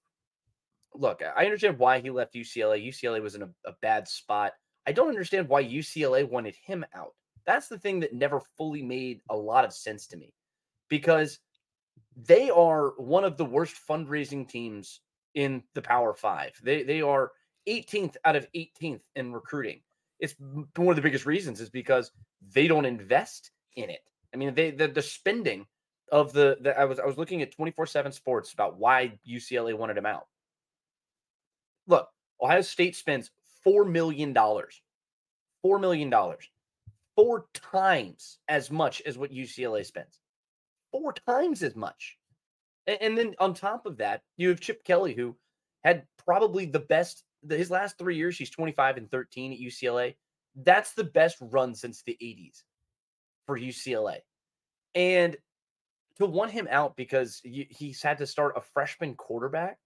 look, 0.95 1.23
I 1.23 1.45
understand 1.45 1.79
why 1.79 2.01
he 2.01 2.11
left 2.11 2.35
UCLA. 2.35 2.87
UCLA 2.87 3.23
was 3.23 3.35
in 3.35 3.43
a, 3.43 3.49
a 3.67 3.73
bad 3.81 4.07
spot. 4.07 4.53
I 4.87 4.93
don't 4.93 5.09
understand 5.09 5.49
why 5.49 5.65
UCLA 5.65 6.29
wanted 6.29 6.57
him 6.65 6.85
out. 6.95 7.15
That's 7.47 7.69
the 7.69 7.79
thing 7.79 8.01
that 8.01 8.15
never 8.15 8.41
fully 8.57 8.83
made 8.83 9.21
a 9.31 9.37
lot 9.37 9.65
of 9.65 9.73
sense 9.73 10.07
to 10.09 10.17
me 10.17 10.33
because 10.89 11.39
they 12.17 12.51
are 12.51 12.91
one 12.99 13.25
of 13.25 13.37
the 13.37 13.45
worst 13.45 13.77
fundraising 13.89 14.49
teams 14.49 15.01
in 15.35 15.63
the 15.75 15.83
Power 15.83 16.15
Five. 16.15 16.53
They 16.63 16.83
they 16.83 17.03
are 17.03 17.33
18th 17.69 18.17
out 18.25 18.37
of 18.37 18.47
18th 18.53 19.01
in 19.17 19.33
recruiting. 19.33 19.81
It's 20.19 20.35
one 20.39 20.89
of 20.89 20.97
the 20.97 21.03
biggest 21.03 21.27
reasons 21.27 21.61
is 21.61 21.71
because 21.71 22.11
they 22.53 22.69
don't 22.69 22.85
invest 22.85 23.51
in 23.77 23.91
it. 23.91 24.03
I 24.35 24.37
mean, 24.37 24.55
they 24.55 24.71
the, 24.71 24.89
the 24.89 25.03
spending 25.03 25.67
of 26.13 26.33
the, 26.33 26.59
the 26.61 26.79
I 26.79 26.85
was 26.85 26.99
I 26.99 27.07
was 27.07 27.17
looking 27.17 27.43
at 27.43 27.57
24/7 27.57 28.13
Sports 28.13 28.53
about 28.53 28.79
why 28.79 29.19
UCLA 29.29 29.77
wanted 29.77 29.97
him 29.97 30.07
out. 30.07 30.27
Look, 31.87 32.09
Ohio 32.41 32.61
State 32.61 32.97
spends 32.97 33.31
four 33.63 33.85
million 33.85 34.33
dollars, 34.33 34.83
four 35.63 35.79
million 35.79 36.11
dollars, 36.11 36.49
four 37.21 37.45
times 37.53 38.39
as 38.49 38.71
much 38.71 39.03
as 39.03 39.19
what 39.19 39.31
UCLA 39.31 39.85
spends, 39.85 40.19
four 40.91 41.13
times 41.13 41.63
as 41.63 41.77
much. 41.77 42.17
And, 42.87 43.17
then 43.17 43.35
on 43.39 43.53
top 43.53 43.85
of 43.85 43.99
that, 43.99 44.23
you 44.39 44.49
have 44.49 44.59
Chip 44.59 44.83
Kelly, 44.85 45.13
who 45.13 45.37
had 45.85 46.07
probably 46.25 46.65
the 46.65 46.81
best 46.81 47.25
his 47.47 47.71
last 47.71 47.99
three 47.99 48.17
years. 48.17 48.39
He's 48.39 48.49
25 48.49 48.97
and 48.97 49.11
13 49.11 49.53
at 49.53 49.59
UCLA. 49.59 50.17
That's 50.57 50.95
the 50.95 51.05
best 51.05 51.37
run 51.43 51.75
since 51.75 52.03
the 52.03 52.17
80s 52.23 52.63
for 53.45 53.59
UCLA. 53.59 54.21
And 54.95 55.37
to 56.17 56.25
want 56.25 56.53
him 56.53 56.69
out 56.71 56.97
because 56.97 57.43
he's 57.45 58.03
had 58.03 58.17
to 58.19 58.27
start 58.27 58.57
a 58.57 58.63
freshman 58.63 59.15
quarterback 59.15 59.77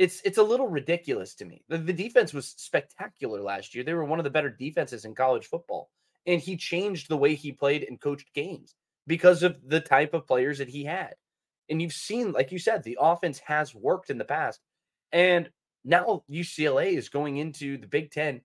it's 0.00 0.22
it's 0.24 0.38
a 0.38 0.42
little 0.42 0.66
ridiculous 0.66 1.34
to 1.34 1.44
me. 1.44 1.62
The, 1.68 1.76
the 1.76 1.92
defense 1.92 2.32
was 2.32 2.54
spectacular 2.56 3.42
last 3.42 3.74
year. 3.74 3.84
They 3.84 3.92
were 3.92 4.06
one 4.06 4.18
of 4.18 4.24
the 4.24 4.30
better 4.30 4.48
defenses 4.48 5.04
in 5.04 5.14
college 5.14 5.46
football. 5.46 5.90
And 6.26 6.40
he 6.40 6.56
changed 6.56 7.08
the 7.08 7.16
way 7.16 7.34
he 7.34 7.52
played 7.52 7.84
and 7.84 8.00
coached 8.00 8.32
games 8.34 8.74
because 9.06 9.42
of 9.42 9.56
the 9.66 9.80
type 9.80 10.14
of 10.14 10.26
players 10.26 10.58
that 10.58 10.68
he 10.68 10.84
had. 10.84 11.14
And 11.68 11.80
you've 11.80 11.92
seen, 11.92 12.32
like 12.32 12.52
you 12.52 12.58
said, 12.58 12.82
the 12.82 12.98
offense 13.00 13.38
has 13.40 13.74
worked 13.74 14.10
in 14.10 14.18
the 14.18 14.24
past. 14.24 14.60
And 15.12 15.50
now 15.84 16.24
UCLA 16.30 16.92
is 16.92 17.08
going 17.08 17.38
into 17.38 17.78
the 17.78 17.86
Big 17.86 18.10
Ten 18.10 18.42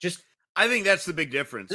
just 0.00 0.22
I 0.54 0.68
think 0.68 0.84
that's 0.84 1.06
the 1.06 1.14
big 1.14 1.30
difference. 1.30 1.72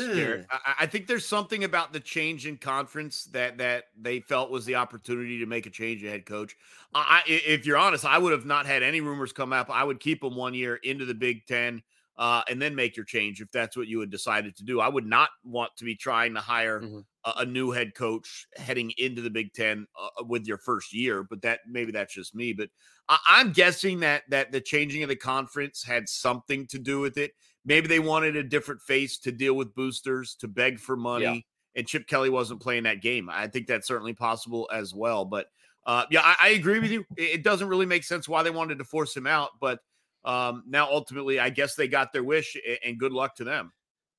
I, 0.52 0.74
I, 0.82 0.86
think 0.86 1.08
there's 1.08 1.26
something 1.26 1.64
about 1.64 1.94
the 1.94 2.00
change 2.00 2.46
in 2.46 2.58
conference 2.58 3.24
that 3.32 3.58
that 3.58 3.86
they 4.00 4.20
felt 4.20 4.52
was 4.52 4.66
the 4.66 4.76
opportunity 4.76 5.40
to 5.40 5.48
make 5.48 5.66
a 5.66 5.72
change 5.72 6.04
of 6.04 6.12
head 6.12 6.28
coach. 6.28 6.56
I, 6.94 7.24
if 7.26 7.66
you're 7.66 7.78
honest, 7.78 8.06
I 8.06 8.20
would 8.20 8.34
have 8.34 8.46
not 8.46 8.68
had 8.68 8.84
any 8.84 9.02
rumors 9.02 9.34
come 9.34 9.52
up. 9.52 9.72
I 9.72 9.84
would 9.84 10.00
keep 10.00 10.22
them 10.22 10.36
one 10.36 10.54
year 10.54 10.76
into 10.76 11.06
the 11.06 11.16
Big 11.16 11.48
Ten, 11.48 11.82
uh, 12.18 12.42
and 12.50 12.62
then 12.62 12.76
make 12.76 12.96
your 12.96 13.06
change 13.06 13.42
if 13.42 13.52
that's 13.52 13.78
what 13.78 13.88
you 13.88 14.00
had 14.00 14.10
decided 14.10 14.56
to 14.58 14.64
do. 14.64 14.80
I 14.80 14.88
would 14.88 15.06
not 15.06 15.30
want 15.44 15.72
to 15.78 15.86
be 15.86 15.96
trying 15.96 16.34
to 16.34 16.40
hire 16.42 16.82
mm-hmm. 16.82 17.00
a, 17.26 17.34
a, 17.42 17.46
new 17.46 17.72
head 17.72 17.94
coach 17.94 18.48
heading 18.56 18.92
into 18.98 19.22
the 19.22 19.30
Big 19.30 19.54
Ten 19.54 19.86
uh, 20.00 20.24
with 20.24 20.48
your 20.48 20.58
first 20.58 20.94
year. 20.94 21.24
But 21.24 21.42
that 21.44 21.60
maybe 21.68 21.92
that's 21.92 22.14
just 22.14 22.34
me. 22.34 22.54
But 22.54 22.70
I, 23.08 23.18
I'm 23.28 23.52
guessing 23.52 24.00
that 24.00 24.24
that 24.30 24.52
the 24.52 24.62
changing 24.62 25.04
of 25.04 25.10
the 25.10 25.16
conference 25.16 25.84
had 25.84 26.10
something 26.10 26.68
to 26.68 26.80
do 26.80 27.00
with 27.00 27.18
it 27.18 27.34
maybe 27.68 27.88
they 27.88 28.00
wanted 28.00 28.36
a 28.36 28.44
different 28.44 28.82
face 28.82 29.20
to 29.20 29.32
deal 29.32 29.54
with 29.54 29.76
boosters, 29.76 30.36
to 30.36 30.48
beg 30.48 30.80
for 30.80 30.96
money, 30.96 31.24
yeah. 31.24 31.80
and 31.80 31.88
Chip 31.88 32.08
Kelly 32.08 32.30
wasn't 32.30 32.62
playing 32.62 32.84
that 32.84 33.02
game. 33.02 33.30
I 33.30 33.48
think 33.48 33.68
that's 33.68 33.88
certainly 33.88 34.14
possible 34.14 34.68
as 34.74 34.96
well. 34.96 35.26
But 35.26 35.48
uh, 35.86 36.06
yeah, 36.10 36.22
I, 36.24 36.36
I, 36.42 36.50
agree 36.50 36.80
with 36.80 36.92
you. 36.92 37.06
It 37.16 37.44
doesn't 37.44 37.68
really 37.68 37.86
make 37.86 38.04
sense 38.04 38.28
why 38.28 38.44
they 38.44 38.50
wanted 38.50 38.78
to 38.80 38.84
force 38.84 39.16
him 39.16 39.28
out, 39.28 39.52
but 39.62 39.80
um, 40.28 40.64
now 40.68 40.92
ultimately, 40.92 41.40
I 41.40 41.50
guess 41.50 41.76
they 41.76 41.88
got 41.88 42.12
their 42.12 42.24
wish, 42.24 42.58
and 42.84 43.00
good 43.00 43.14
luck 43.14 43.36
to 43.38 43.46
them. 43.46 43.72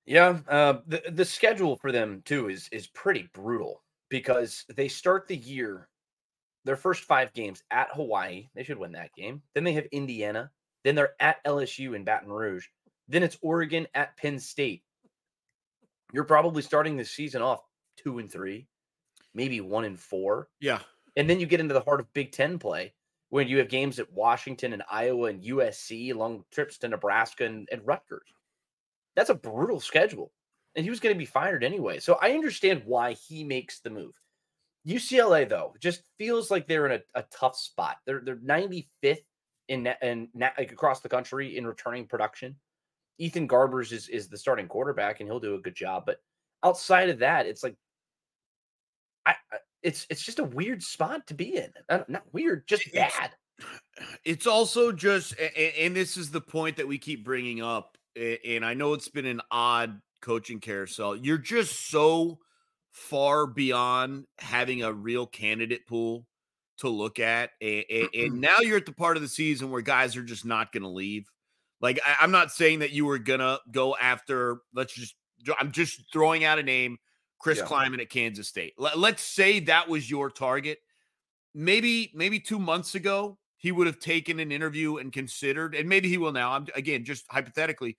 Yeah, 0.06 0.38
uh, 0.48 0.78
the 0.86 1.02
the 1.10 1.24
schedule 1.24 1.76
for 1.76 1.92
them 1.92 2.22
too 2.24 2.48
is 2.48 2.66
is 2.72 2.86
pretty 2.86 3.28
brutal 3.34 3.82
because 4.08 4.64
they 4.74 4.88
start 4.88 5.28
the 5.28 5.36
year 5.36 5.86
their 6.64 6.76
first 6.76 7.04
five 7.04 7.34
games 7.34 7.62
at 7.70 7.88
Hawaii. 7.92 8.48
They 8.54 8.62
should 8.62 8.78
win 8.78 8.92
that 8.92 9.12
game. 9.14 9.42
Then 9.54 9.64
they 9.64 9.74
have 9.74 9.84
Indiana. 9.92 10.50
Then 10.82 10.94
they're 10.94 11.14
at 11.20 11.44
LSU 11.44 11.94
in 11.94 12.04
Baton 12.04 12.32
Rouge. 12.32 12.66
Then 13.06 13.22
it's 13.22 13.36
Oregon 13.42 13.86
at 13.94 14.16
Penn 14.16 14.38
State. 14.38 14.82
You're 16.12 16.24
probably 16.24 16.62
starting 16.62 16.96
the 16.96 17.04
season 17.04 17.42
off 17.42 17.60
two 17.98 18.18
and 18.18 18.32
three, 18.32 18.66
maybe 19.34 19.60
one 19.60 19.84
and 19.84 20.00
four. 20.00 20.48
Yeah. 20.58 20.80
And 21.16 21.28
then 21.28 21.38
you 21.38 21.46
get 21.46 21.60
into 21.60 21.74
the 21.74 21.80
heart 21.80 22.00
of 22.00 22.12
Big 22.14 22.32
Ten 22.32 22.58
play 22.58 22.94
when 23.30 23.48
you 23.48 23.58
have 23.58 23.68
games 23.68 23.98
at 23.98 24.12
Washington 24.12 24.72
and 24.72 24.82
Iowa 24.90 25.28
and 25.28 25.42
USC, 25.42 26.14
long 26.14 26.44
trips 26.50 26.78
to 26.78 26.88
Nebraska 26.88 27.44
and, 27.44 27.68
and 27.70 27.86
Rutgers. 27.86 28.32
That's 29.16 29.30
a 29.30 29.34
brutal 29.34 29.80
schedule. 29.80 30.32
And 30.76 30.84
he 30.84 30.90
was 30.90 31.00
going 31.00 31.14
to 31.14 31.18
be 31.18 31.26
fired 31.26 31.64
anyway. 31.64 31.98
So 31.98 32.18
I 32.22 32.32
understand 32.32 32.82
why 32.84 33.12
he 33.12 33.44
makes 33.44 33.80
the 33.80 33.90
move. 33.90 34.12
UCLA, 34.86 35.48
though, 35.48 35.74
just 35.80 36.02
feels 36.18 36.50
like 36.50 36.66
they're 36.66 36.86
in 36.86 37.00
a, 37.14 37.20
a 37.20 37.24
tough 37.30 37.56
spot. 37.56 37.96
They're 38.06 38.22
they're 38.24 38.36
95th 38.36 39.18
in 39.68 39.92
in 40.02 40.28
like 40.34 40.72
across 40.72 41.00
the 41.00 41.08
country 41.08 41.56
in 41.56 41.66
returning 41.66 42.06
production. 42.06 42.56
Ethan 43.18 43.48
Garbers 43.48 43.92
is 43.92 44.08
is 44.08 44.28
the 44.28 44.38
starting 44.38 44.68
quarterback 44.68 45.20
and 45.20 45.28
he'll 45.28 45.40
do 45.40 45.56
a 45.56 45.60
good 45.60 45.74
job. 45.74 46.04
But 46.06 46.18
outside 46.64 47.10
of 47.10 47.18
that, 47.18 47.46
it's 47.46 47.62
like 47.62 47.76
it's 49.82 50.06
it's 50.10 50.22
just 50.22 50.38
a 50.38 50.44
weird 50.44 50.82
spot 50.82 51.26
to 51.28 51.34
be 51.34 51.56
in. 51.56 51.72
Uh, 51.88 52.00
not 52.08 52.24
weird, 52.32 52.66
just 52.66 52.86
it's, 52.86 52.94
bad. 52.94 53.30
It's 54.24 54.46
also 54.46 54.92
just, 54.92 55.34
and 55.36 55.96
this 55.96 56.16
is 56.16 56.30
the 56.30 56.40
point 56.40 56.76
that 56.76 56.86
we 56.86 56.96
keep 56.98 57.24
bringing 57.24 57.60
up. 57.60 57.98
And 58.14 58.64
I 58.64 58.74
know 58.74 58.92
it's 58.92 59.08
been 59.08 59.26
an 59.26 59.40
odd 59.50 60.00
coaching 60.22 60.60
carousel. 60.60 61.16
You're 61.16 61.38
just 61.38 61.90
so 61.90 62.38
far 62.92 63.48
beyond 63.48 64.26
having 64.38 64.84
a 64.84 64.92
real 64.92 65.26
candidate 65.26 65.88
pool 65.88 66.26
to 66.78 66.88
look 66.88 67.18
at. 67.18 67.50
And, 67.60 67.84
and 68.14 68.40
now 68.40 68.60
you're 68.60 68.76
at 68.76 68.86
the 68.86 68.92
part 68.92 69.16
of 69.16 69.22
the 69.24 69.28
season 69.28 69.72
where 69.72 69.82
guys 69.82 70.16
are 70.16 70.22
just 70.22 70.44
not 70.44 70.70
going 70.70 70.84
to 70.84 70.88
leave. 70.88 71.28
Like 71.80 72.00
I, 72.04 72.24
am 72.24 72.30
not 72.30 72.50
saying 72.50 72.80
that 72.80 72.90
you 72.90 73.06
were 73.06 73.18
gonna 73.18 73.58
go 73.70 73.96
after. 73.96 74.58
Let's 74.74 74.92
just. 74.92 75.14
I'm 75.58 75.70
just 75.70 76.02
throwing 76.12 76.44
out 76.44 76.58
a 76.58 76.62
name. 76.64 76.98
Chris 77.38 77.58
yeah. 77.58 78.00
At 78.00 78.10
Kansas 78.10 78.48
State. 78.48 78.74
Let, 78.78 78.98
let's 78.98 79.22
say 79.22 79.60
that 79.60 79.88
was 79.88 80.10
your 80.10 80.30
target. 80.30 80.78
Maybe 81.54 82.12
maybe 82.14 82.40
two 82.40 82.58
months 82.58 82.94
ago 82.94 83.38
he 83.56 83.72
would 83.72 83.86
have 83.86 83.98
taken 83.98 84.38
an 84.38 84.52
interview 84.52 84.98
and 84.98 85.12
considered, 85.12 85.74
and 85.74 85.88
maybe 85.88 86.08
he 86.08 86.18
will 86.18 86.32
now. 86.32 86.52
I'm 86.52 86.66
again 86.74 87.04
just 87.04 87.24
hypothetically 87.30 87.96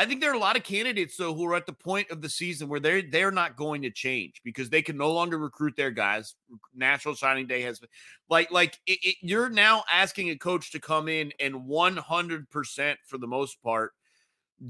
I 0.00 0.06
think 0.06 0.22
there 0.22 0.30
are 0.30 0.34
a 0.34 0.38
lot 0.38 0.56
of 0.56 0.62
candidates 0.62 1.16
though 1.16 1.34
who 1.34 1.44
are 1.46 1.54
at 1.54 1.66
the 1.66 1.74
point 1.74 2.10
of 2.10 2.22
the 2.22 2.28
season 2.28 2.68
where 2.68 2.80
they're 2.80 3.02
they're 3.02 3.30
not 3.30 3.56
going 3.56 3.82
to 3.82 3.90
change 3.90 4.40
because 4.44 4.70
they 4.70 4.80
can 4.80 4.96
no 4.96 5.12
longer 5.12 5.36
recruit 5.36 5.74
their 5.76 5.90
guys. 5.90 6.34
National 6.74 7.14
Signing 7.14 7.46
Day 7.46 7.60
has 7.62 7.80
been 7.80 7.88
like 8.28 8.50
like 8.50 8.78
it, 8.86 8.98
it, 9.02 9.16
you're 9.20 9.50
now 9.50 9.84
asking 9.92 10.30
a 10.30 10.36
coach 10.36 10.72
to 10.72 10.80
come 10.80 11.08
in 11.08 11.32
and 11.38 11.54
100% 11.54 12.96
for 13.06 13.18
the 13.18 13.26
most 13.26 13.60
part 13.62 13.92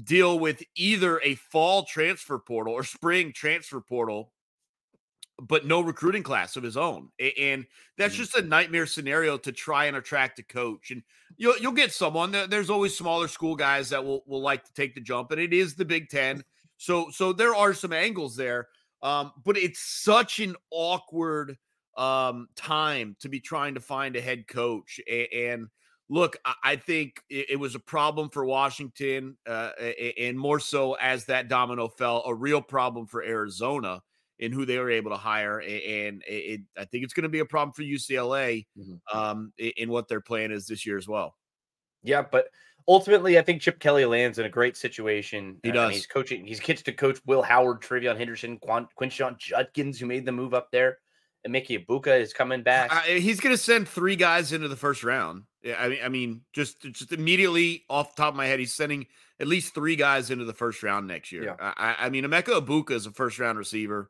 deal 0.03 0.39
with 0.39 0.63
either 0.75 1.19
a 1.19 1.35
fall 1.35 1.83
transfer 1.83 2.39
portal 2.39 2.73
or 2.73 2.83
spring 2.83 3.33
transfer 3.33 3.81
portal 3.81 4.31
but 5.41 5.65
no 5.65 5.81
recruiting 5.81 6.23
class 6.23 6.55
of 6.55 6.63
his 6.63 6.77
own. 6.77 7.09
And 7.37 7.65
that's 7.97 8.13
mm-hmm. 8.13 8.23
just 8.23 8.35
a 8.35 8.43
nightmare 8.43 8.85
scenario 8.85 9.37
to 9.39 9.51
try 9.51 9.85
and 9.85 9.97
attract 9.97 10.39
a 10.39 10.43
coach. 10.43 10.91
And 10.91 11.01
you'll 11.37 11.57
you'll 11.57 11.71
get 11.71 11.91
someone. 11.91 12.31
There's 12.31 12.69
always 12.69 12.95
smaller 12.95 13.27
school 13.27 13.55
guys 13.55 13.89
that 13.89 14.03
will 14.03 14.23
will 14.27 14.41
like 14.41 14.63
to 14.65 14.73
take 14.73 14.93
the 14.93 15.01
jump, 15.01 15.31
and 15.31 15.41
it 15.41 15.53
is 15.53 15.75
the 15.75 15.85
Big 15.85 16.09
Ten. 16.09 16.43
So 16.77 17.09
so 17.11 17.33
there 17.33 17.55
are 17.55 17.73
some 17.73 17.93
angles 17.93 18.35
there. 18.35 18.67
Um, 19.03 19.31
but 19.43 19.57
it's 19.57 19.79
such 19.79 20.39
an 20.39 20.55
awkward 20.69 21.57
um, 21.97 22.47
time 22.55 23.15
to 23.19 23.29
be 23.29 23.39
trying 23.39 23.73
to 23.73 23.79
find 23.79 24.15
a 24.15 24.21
head 24.21 24.47
coach. 24.47 24.99
And, 25.09 25.67
look, 26.11 26.35
I 26.61 26.75
think 26.75 27.23
it, 27.29 27.57
was 27.57 27.73
a 27.73 27.79
problem 27.79 28.29
for 28.29 28.45
Washington, 28.45 29.37
uh, 29.47 29.69
and 30.19 30.37
more 30.37 30.59
so 30.59 30.95
as 30.95 31.23
that 31.25 31.47
domino 31.47 31.87
fell, 31.87 32.21
a 32.25 32.35
real 32.35 32.61
problem 32.61 33.07
for 33.07 33.23
Arizona 33.23 34.01
in 34.37 34.51
who 34.51 34.65
they 34.65 34.77
were 34.77 34.91
able 34.91 35.11
to 35.11 35.17
hire. 35.17 35.61
And 35.61 36.21
it, 36.27 36.61
I 36.77 36.83
think 36.83 37.05
it's 37.05 37.13
going 37.13 37.23
to 37.23 37.29
be 37.29 37.39
a 37.39 37.45
problem 37.45 37.71
for 37.73 37.83
UCLA 37.83 38.65
mm-hmm. 38.77 39.17
um, 39.17 39.53
in 39.57 39.89
what 39.89 40.09
their 40.09 40.19
plan 40.19 40.51
is 40.51 40.67
this 40.67 40.85
year 40.85 40.97
as 40.97 41.07
well. 41.07 41.33
Yeah, 42.03 42.23
but 42.29 42.47
ultimately, 42.89 43.39
I 43.39 43.41
think 43.41 43.61
Chip 43.61 43.79
Kelly 43.79 44.03
lands 44.03 44.37
in 44.37 44.45
a 44.45 44.49
great 44.49 44.75
situation. 44.75 45.59
He 45.63 45.71
does. 45.71 45.93
he's 45.93 46.07
coaching. 46.07 46.45
He's 46.45 46.59
gets 46.59 46.81
to 46.81 46.91
coach 46.91 47.21
Will 47.25 47.41
Howard, 47.41 47.81
TreVeyon 47.81 48.17
Henderson, 48.17 48.57
Quan, 48.57 48.85
Quinshon 48.99 49.37
Judkins, 49.37 49.97
who 49.97 50.07
made 50.07 50.25
the 50.25 50.33
move 50.33 50.53
up 50.53 50.71
there. 50.73 50.97
And 51.45 51.55
Emeka 51.55 51.85
Egbuka 51.85 52.19
is 52.19 52.33
coming 52.33 52.63
back. 52.63 52.93
Uh, 52.93 52.99
he's 53.01 53.39
going 53.39 53.55
to 53.55 53.61
send 53.61 53.87
three 53.87 54.17
guys 54.17 54.51
into 54.51 54.67
the 54.67 54.75
first 54.75 55.05
round. 55.05 55.43
Yeah, 55.63 55.75
I 55.79 55.89
mean, 55.89 55.99
I 56.03 56.09
mean, 56.09 56.41
just 56.53 56.81
just 56.81 57.11
immediately 57.11 57.83
off 57.89 58.15
the 58.15 58.21
top 58.21 58.33
of 58.33 58.37
my 58.37 58.47
head, 58.47 58.59
he's 58.59 58.73
sending 58.73 59.05
at 59.39 59.47
least 59.47 59.75
three 59.75 59.95
guys 59.95 60.31
into 60.31 60.45
the 60.45 60.53
first 60.53 60.81
round 60.81 61.07
next 61.07 61.31
year. 61.31 61.43
Yeah. 61.43 61.55
I, 61.59 61.95
I 61.99 62.09
mean, 62.09 62.23
Emeka 62.23 62.65
Egbuka 62.65 62.91
is 62.91 63.05
a 63.05 63.11
first 63.11 63.37
round 63.37 63.57
receiver. 63.57 64.09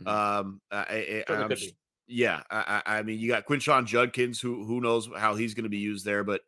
Mm-hmm. 0.00 0.08
Um, 0.08 0.60
I, 0.70 1.24
I, 1.28 1.48
just, 1.48 1.74
yeah, 2.06 2.42
I, 2.50 2.82
I 2.84 3.02
mean, 3.02 3.18
you 3.18 3.28
got 3.28 3.46
Quinshon 3.46 3.86
Judkins, 3.86 4.40
who 4.40 4.64
who 4.64 4.80
knows 4.80 5.08
how 5.16 5.34
he's 5.36 5.54
going 5.54 5.64
to 5.64 5.70
be 5.70 5.78
used 5.78 6.04
there, 6.04 6.24
but 6.24 6.40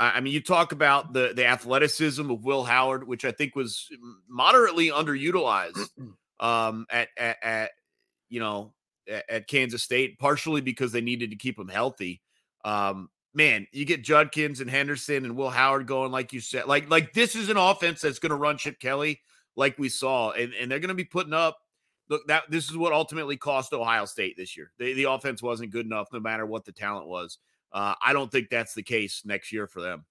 I 0.00 0.20
mean, 0.20 0.32
you 0.32 0.40
talk 0.40 0.70
about 0.70 1.12
the 1.12 1.32
the 1.34 1.46
athleticism 1.46 2.30
of 2.30 2.44
Will 2.44 2.62
Howard, 2.62 3.06
which 3.06 3.24
I 3.24 3.32
think 3.32 3.56
was 3.56 3.88
moderately 4.28 4.90
underutilized 4.90 5.88
um, 6.40 6.86
at, 6.88 7.08
at, 7.16 7.36
at 7.42 7.70
you 8.28 8.38
know 8.38 8.74
at, 9.08 9.28
at, 9.28 9.48
Kansas 9.48 9.82
State, 9.82 10.18
partially 10.20 10.60
because 10.60 10.92
they 10.92 11.00
needed 11.00 11.30
to 11.30 11.36
keep 11.36 11.58
him 11.58 11.68
healthy. 11.68 12.22
Um, 12.64 13.08
man, 13.38 13.68
you 13.72 13.84
get 13.84 14.02
Judkins 14.02 14.60
and 14.60 14.68
Henderson 14.68 15.24
and 15.24 15.36
Will 15.36 15.48
Howard 15.48 15.86
going, 15.86 16.10
like 16.10 16.32
you 16.32 16.40
said, 16.40 16.66
like 16.66 16.90
like 16.90 17.14
this 17.14 17.36
is 17.36 17.48
an 17.48 17.56
offense 17.56 18.00
that's 18.00 18.18
going 18.18 18.30
to 18.30 18.36
run 18.36 18.58
Chip 18.58 18.80
Kelly, 18.80 19.20
like 19.56 19.78
we 19.78 19.88
saw, 19.88 20.32
and 20.32 20.52
and 20.52 20.70
they're 20.70 20.80
going 20.80 20.88
to 20.88 20.94
be 20.94 21.04
putting 21.04 21.32
up. 21.32 21.56
Look, 22.10 22.26
that 22.26 22.50
this 22.50 22.68
is 22.68 22.76
what 22.76 22.92
ultimately 22.92 23.36
cost 23.36 23.72
Ohio 23.72 24.04
State 24.06 24.34
this 24.36 24.56
year. 24.56 24.72
The, 24.78 24.94
the 24.94 25.04
offense 25.04 25.42
wasn't 25.42 25.70
good 25.70 25.86
enough, 25.86 26.08
no 26.12 26.20
matter 26.20 26.46
what 26.46 26.64
the 26.64 26.72
talent 26.72 27.06
was. 27.06 27.38
Uh, 27.70 27.94
I 28.02 28.12
don't 28.12 28.32
think 28.32 28.48
that's 28.48 28.74
the 28.74 28.82
case 28.82 29.22
next 29.24 29.52
year 29.52 29.66
for 29.66 29.80
them. 29.80 30.04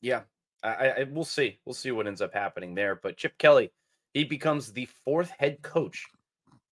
Yeah, 0.00 0.22
I, 0.62 0.88
I 0.88 1.06
we'll 1.10 1.24
see. 1.24 1.58
We'll 1.64 1.74
see 1.74 1.92
what 1.92 2.06
ends 2.06 2.22
up 2.22 2.34
happening 2.34 2.74
there. 2.74 2.96
But 2.96 3.16
Chip 3.16 3.38
Kelly, 3.38 3.70
he 4.12 4.24
becomes 4.24 4.72
the 4.72 4.88
fourth 5.04 5.30
head 5.38 5.62
coach 5.62 6.06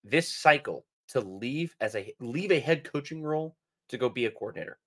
this 0.02 0.28
cycle 0.28 0.86
to 1.08 1.20
leave 1.20 1.76
as 1.80 1.94
a 1.94 2.12
leave 2.20 2.50
a 2.50 2.58
head 2.60 2.90
coaching 2.90 3.22
role 3.22 3.54
to 3.88 3.98
go 3.98 4.08
be 4.08 4.26
a 4.26 4.30
coordinator, 4.30 4.78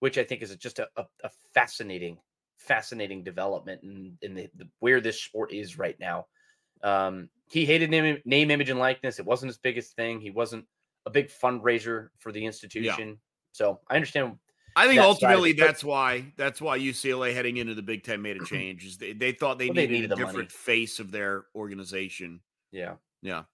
which 0.00 0.18
I 0.18 0.24
think 0.24 0.42
is 0.42 0.54
just 0.56 0.78
a, 0.78 0.88
a, 0.96 1.04
a 1.24 1.30
fascinating, 1.54 2.18
fascinating 2.58 3.22
development 3.24 3.82
in, 3.82 4.18
in 4.22 4.34
the, 4.34 4.48
the, 4.56 4.68
where 4.80 5.00
this 5.00 5.20
sport 5.20 5.52
is 5.52 5.78
right 5.78 5.98
now. 5.98 6.26
Um, 6.82 7.28
he 7.48 7.64
hated 7.64 7.90
name, 7.90 8.18
name, 8.24 8.50
image, 8.50 8.70
and 8.70 8.78
likeness. 8.78 9.18
It 9.18 9.26
wasn't 9.26 9.50
his 9.50 9.58
biggest 9.58 9.94
thing. 9.96 10.20
He 10.20 10.30
wasn't 10.30 10.66
a 11.06 11.10
big 11.10 11.30
fundraiser 11.30 12.08
for 12.18 12.32
the 12.32 12.44
institution. 12.44 13.08
Yeah. 13.08 13.14
So 13.52 13.80
I 13.88 13.96
understand 13.96 14.36
I 14.76 14.86
think 14.86 15.00
ultimately 15.00 15.52
that's 15.52 15.82
why 15.82 16.32
that's 16.36 16.60
why 16.60 16.78
UCLA 16.78 17.32
heading 17.32 17.56
into 17.56 17.74
the 17.74 17.82
Big 17.82 18.04
Ten 18.04 18.20
made 18.20 18.40
a 18.40 18.44
change. 18.44 18.84
Is 18.84 18.98
they, 18.98 19.14
they 19.14 19.32
thought 19.32 19.58
they, 19.58 19.68
well, 19.68 19.74
needed, 19.76 19.88
they 19.88 19.94
needed 19.94 20.12
a 20.12 20.16
different 20.16 20.36
money. 20.36 20.48
face 20.48 21.00
of 21.00 21.10
their 21.10 21.46
organization. 21.54 22.40
Yeah, 22.70 22.96
yeah. 23.22 23.44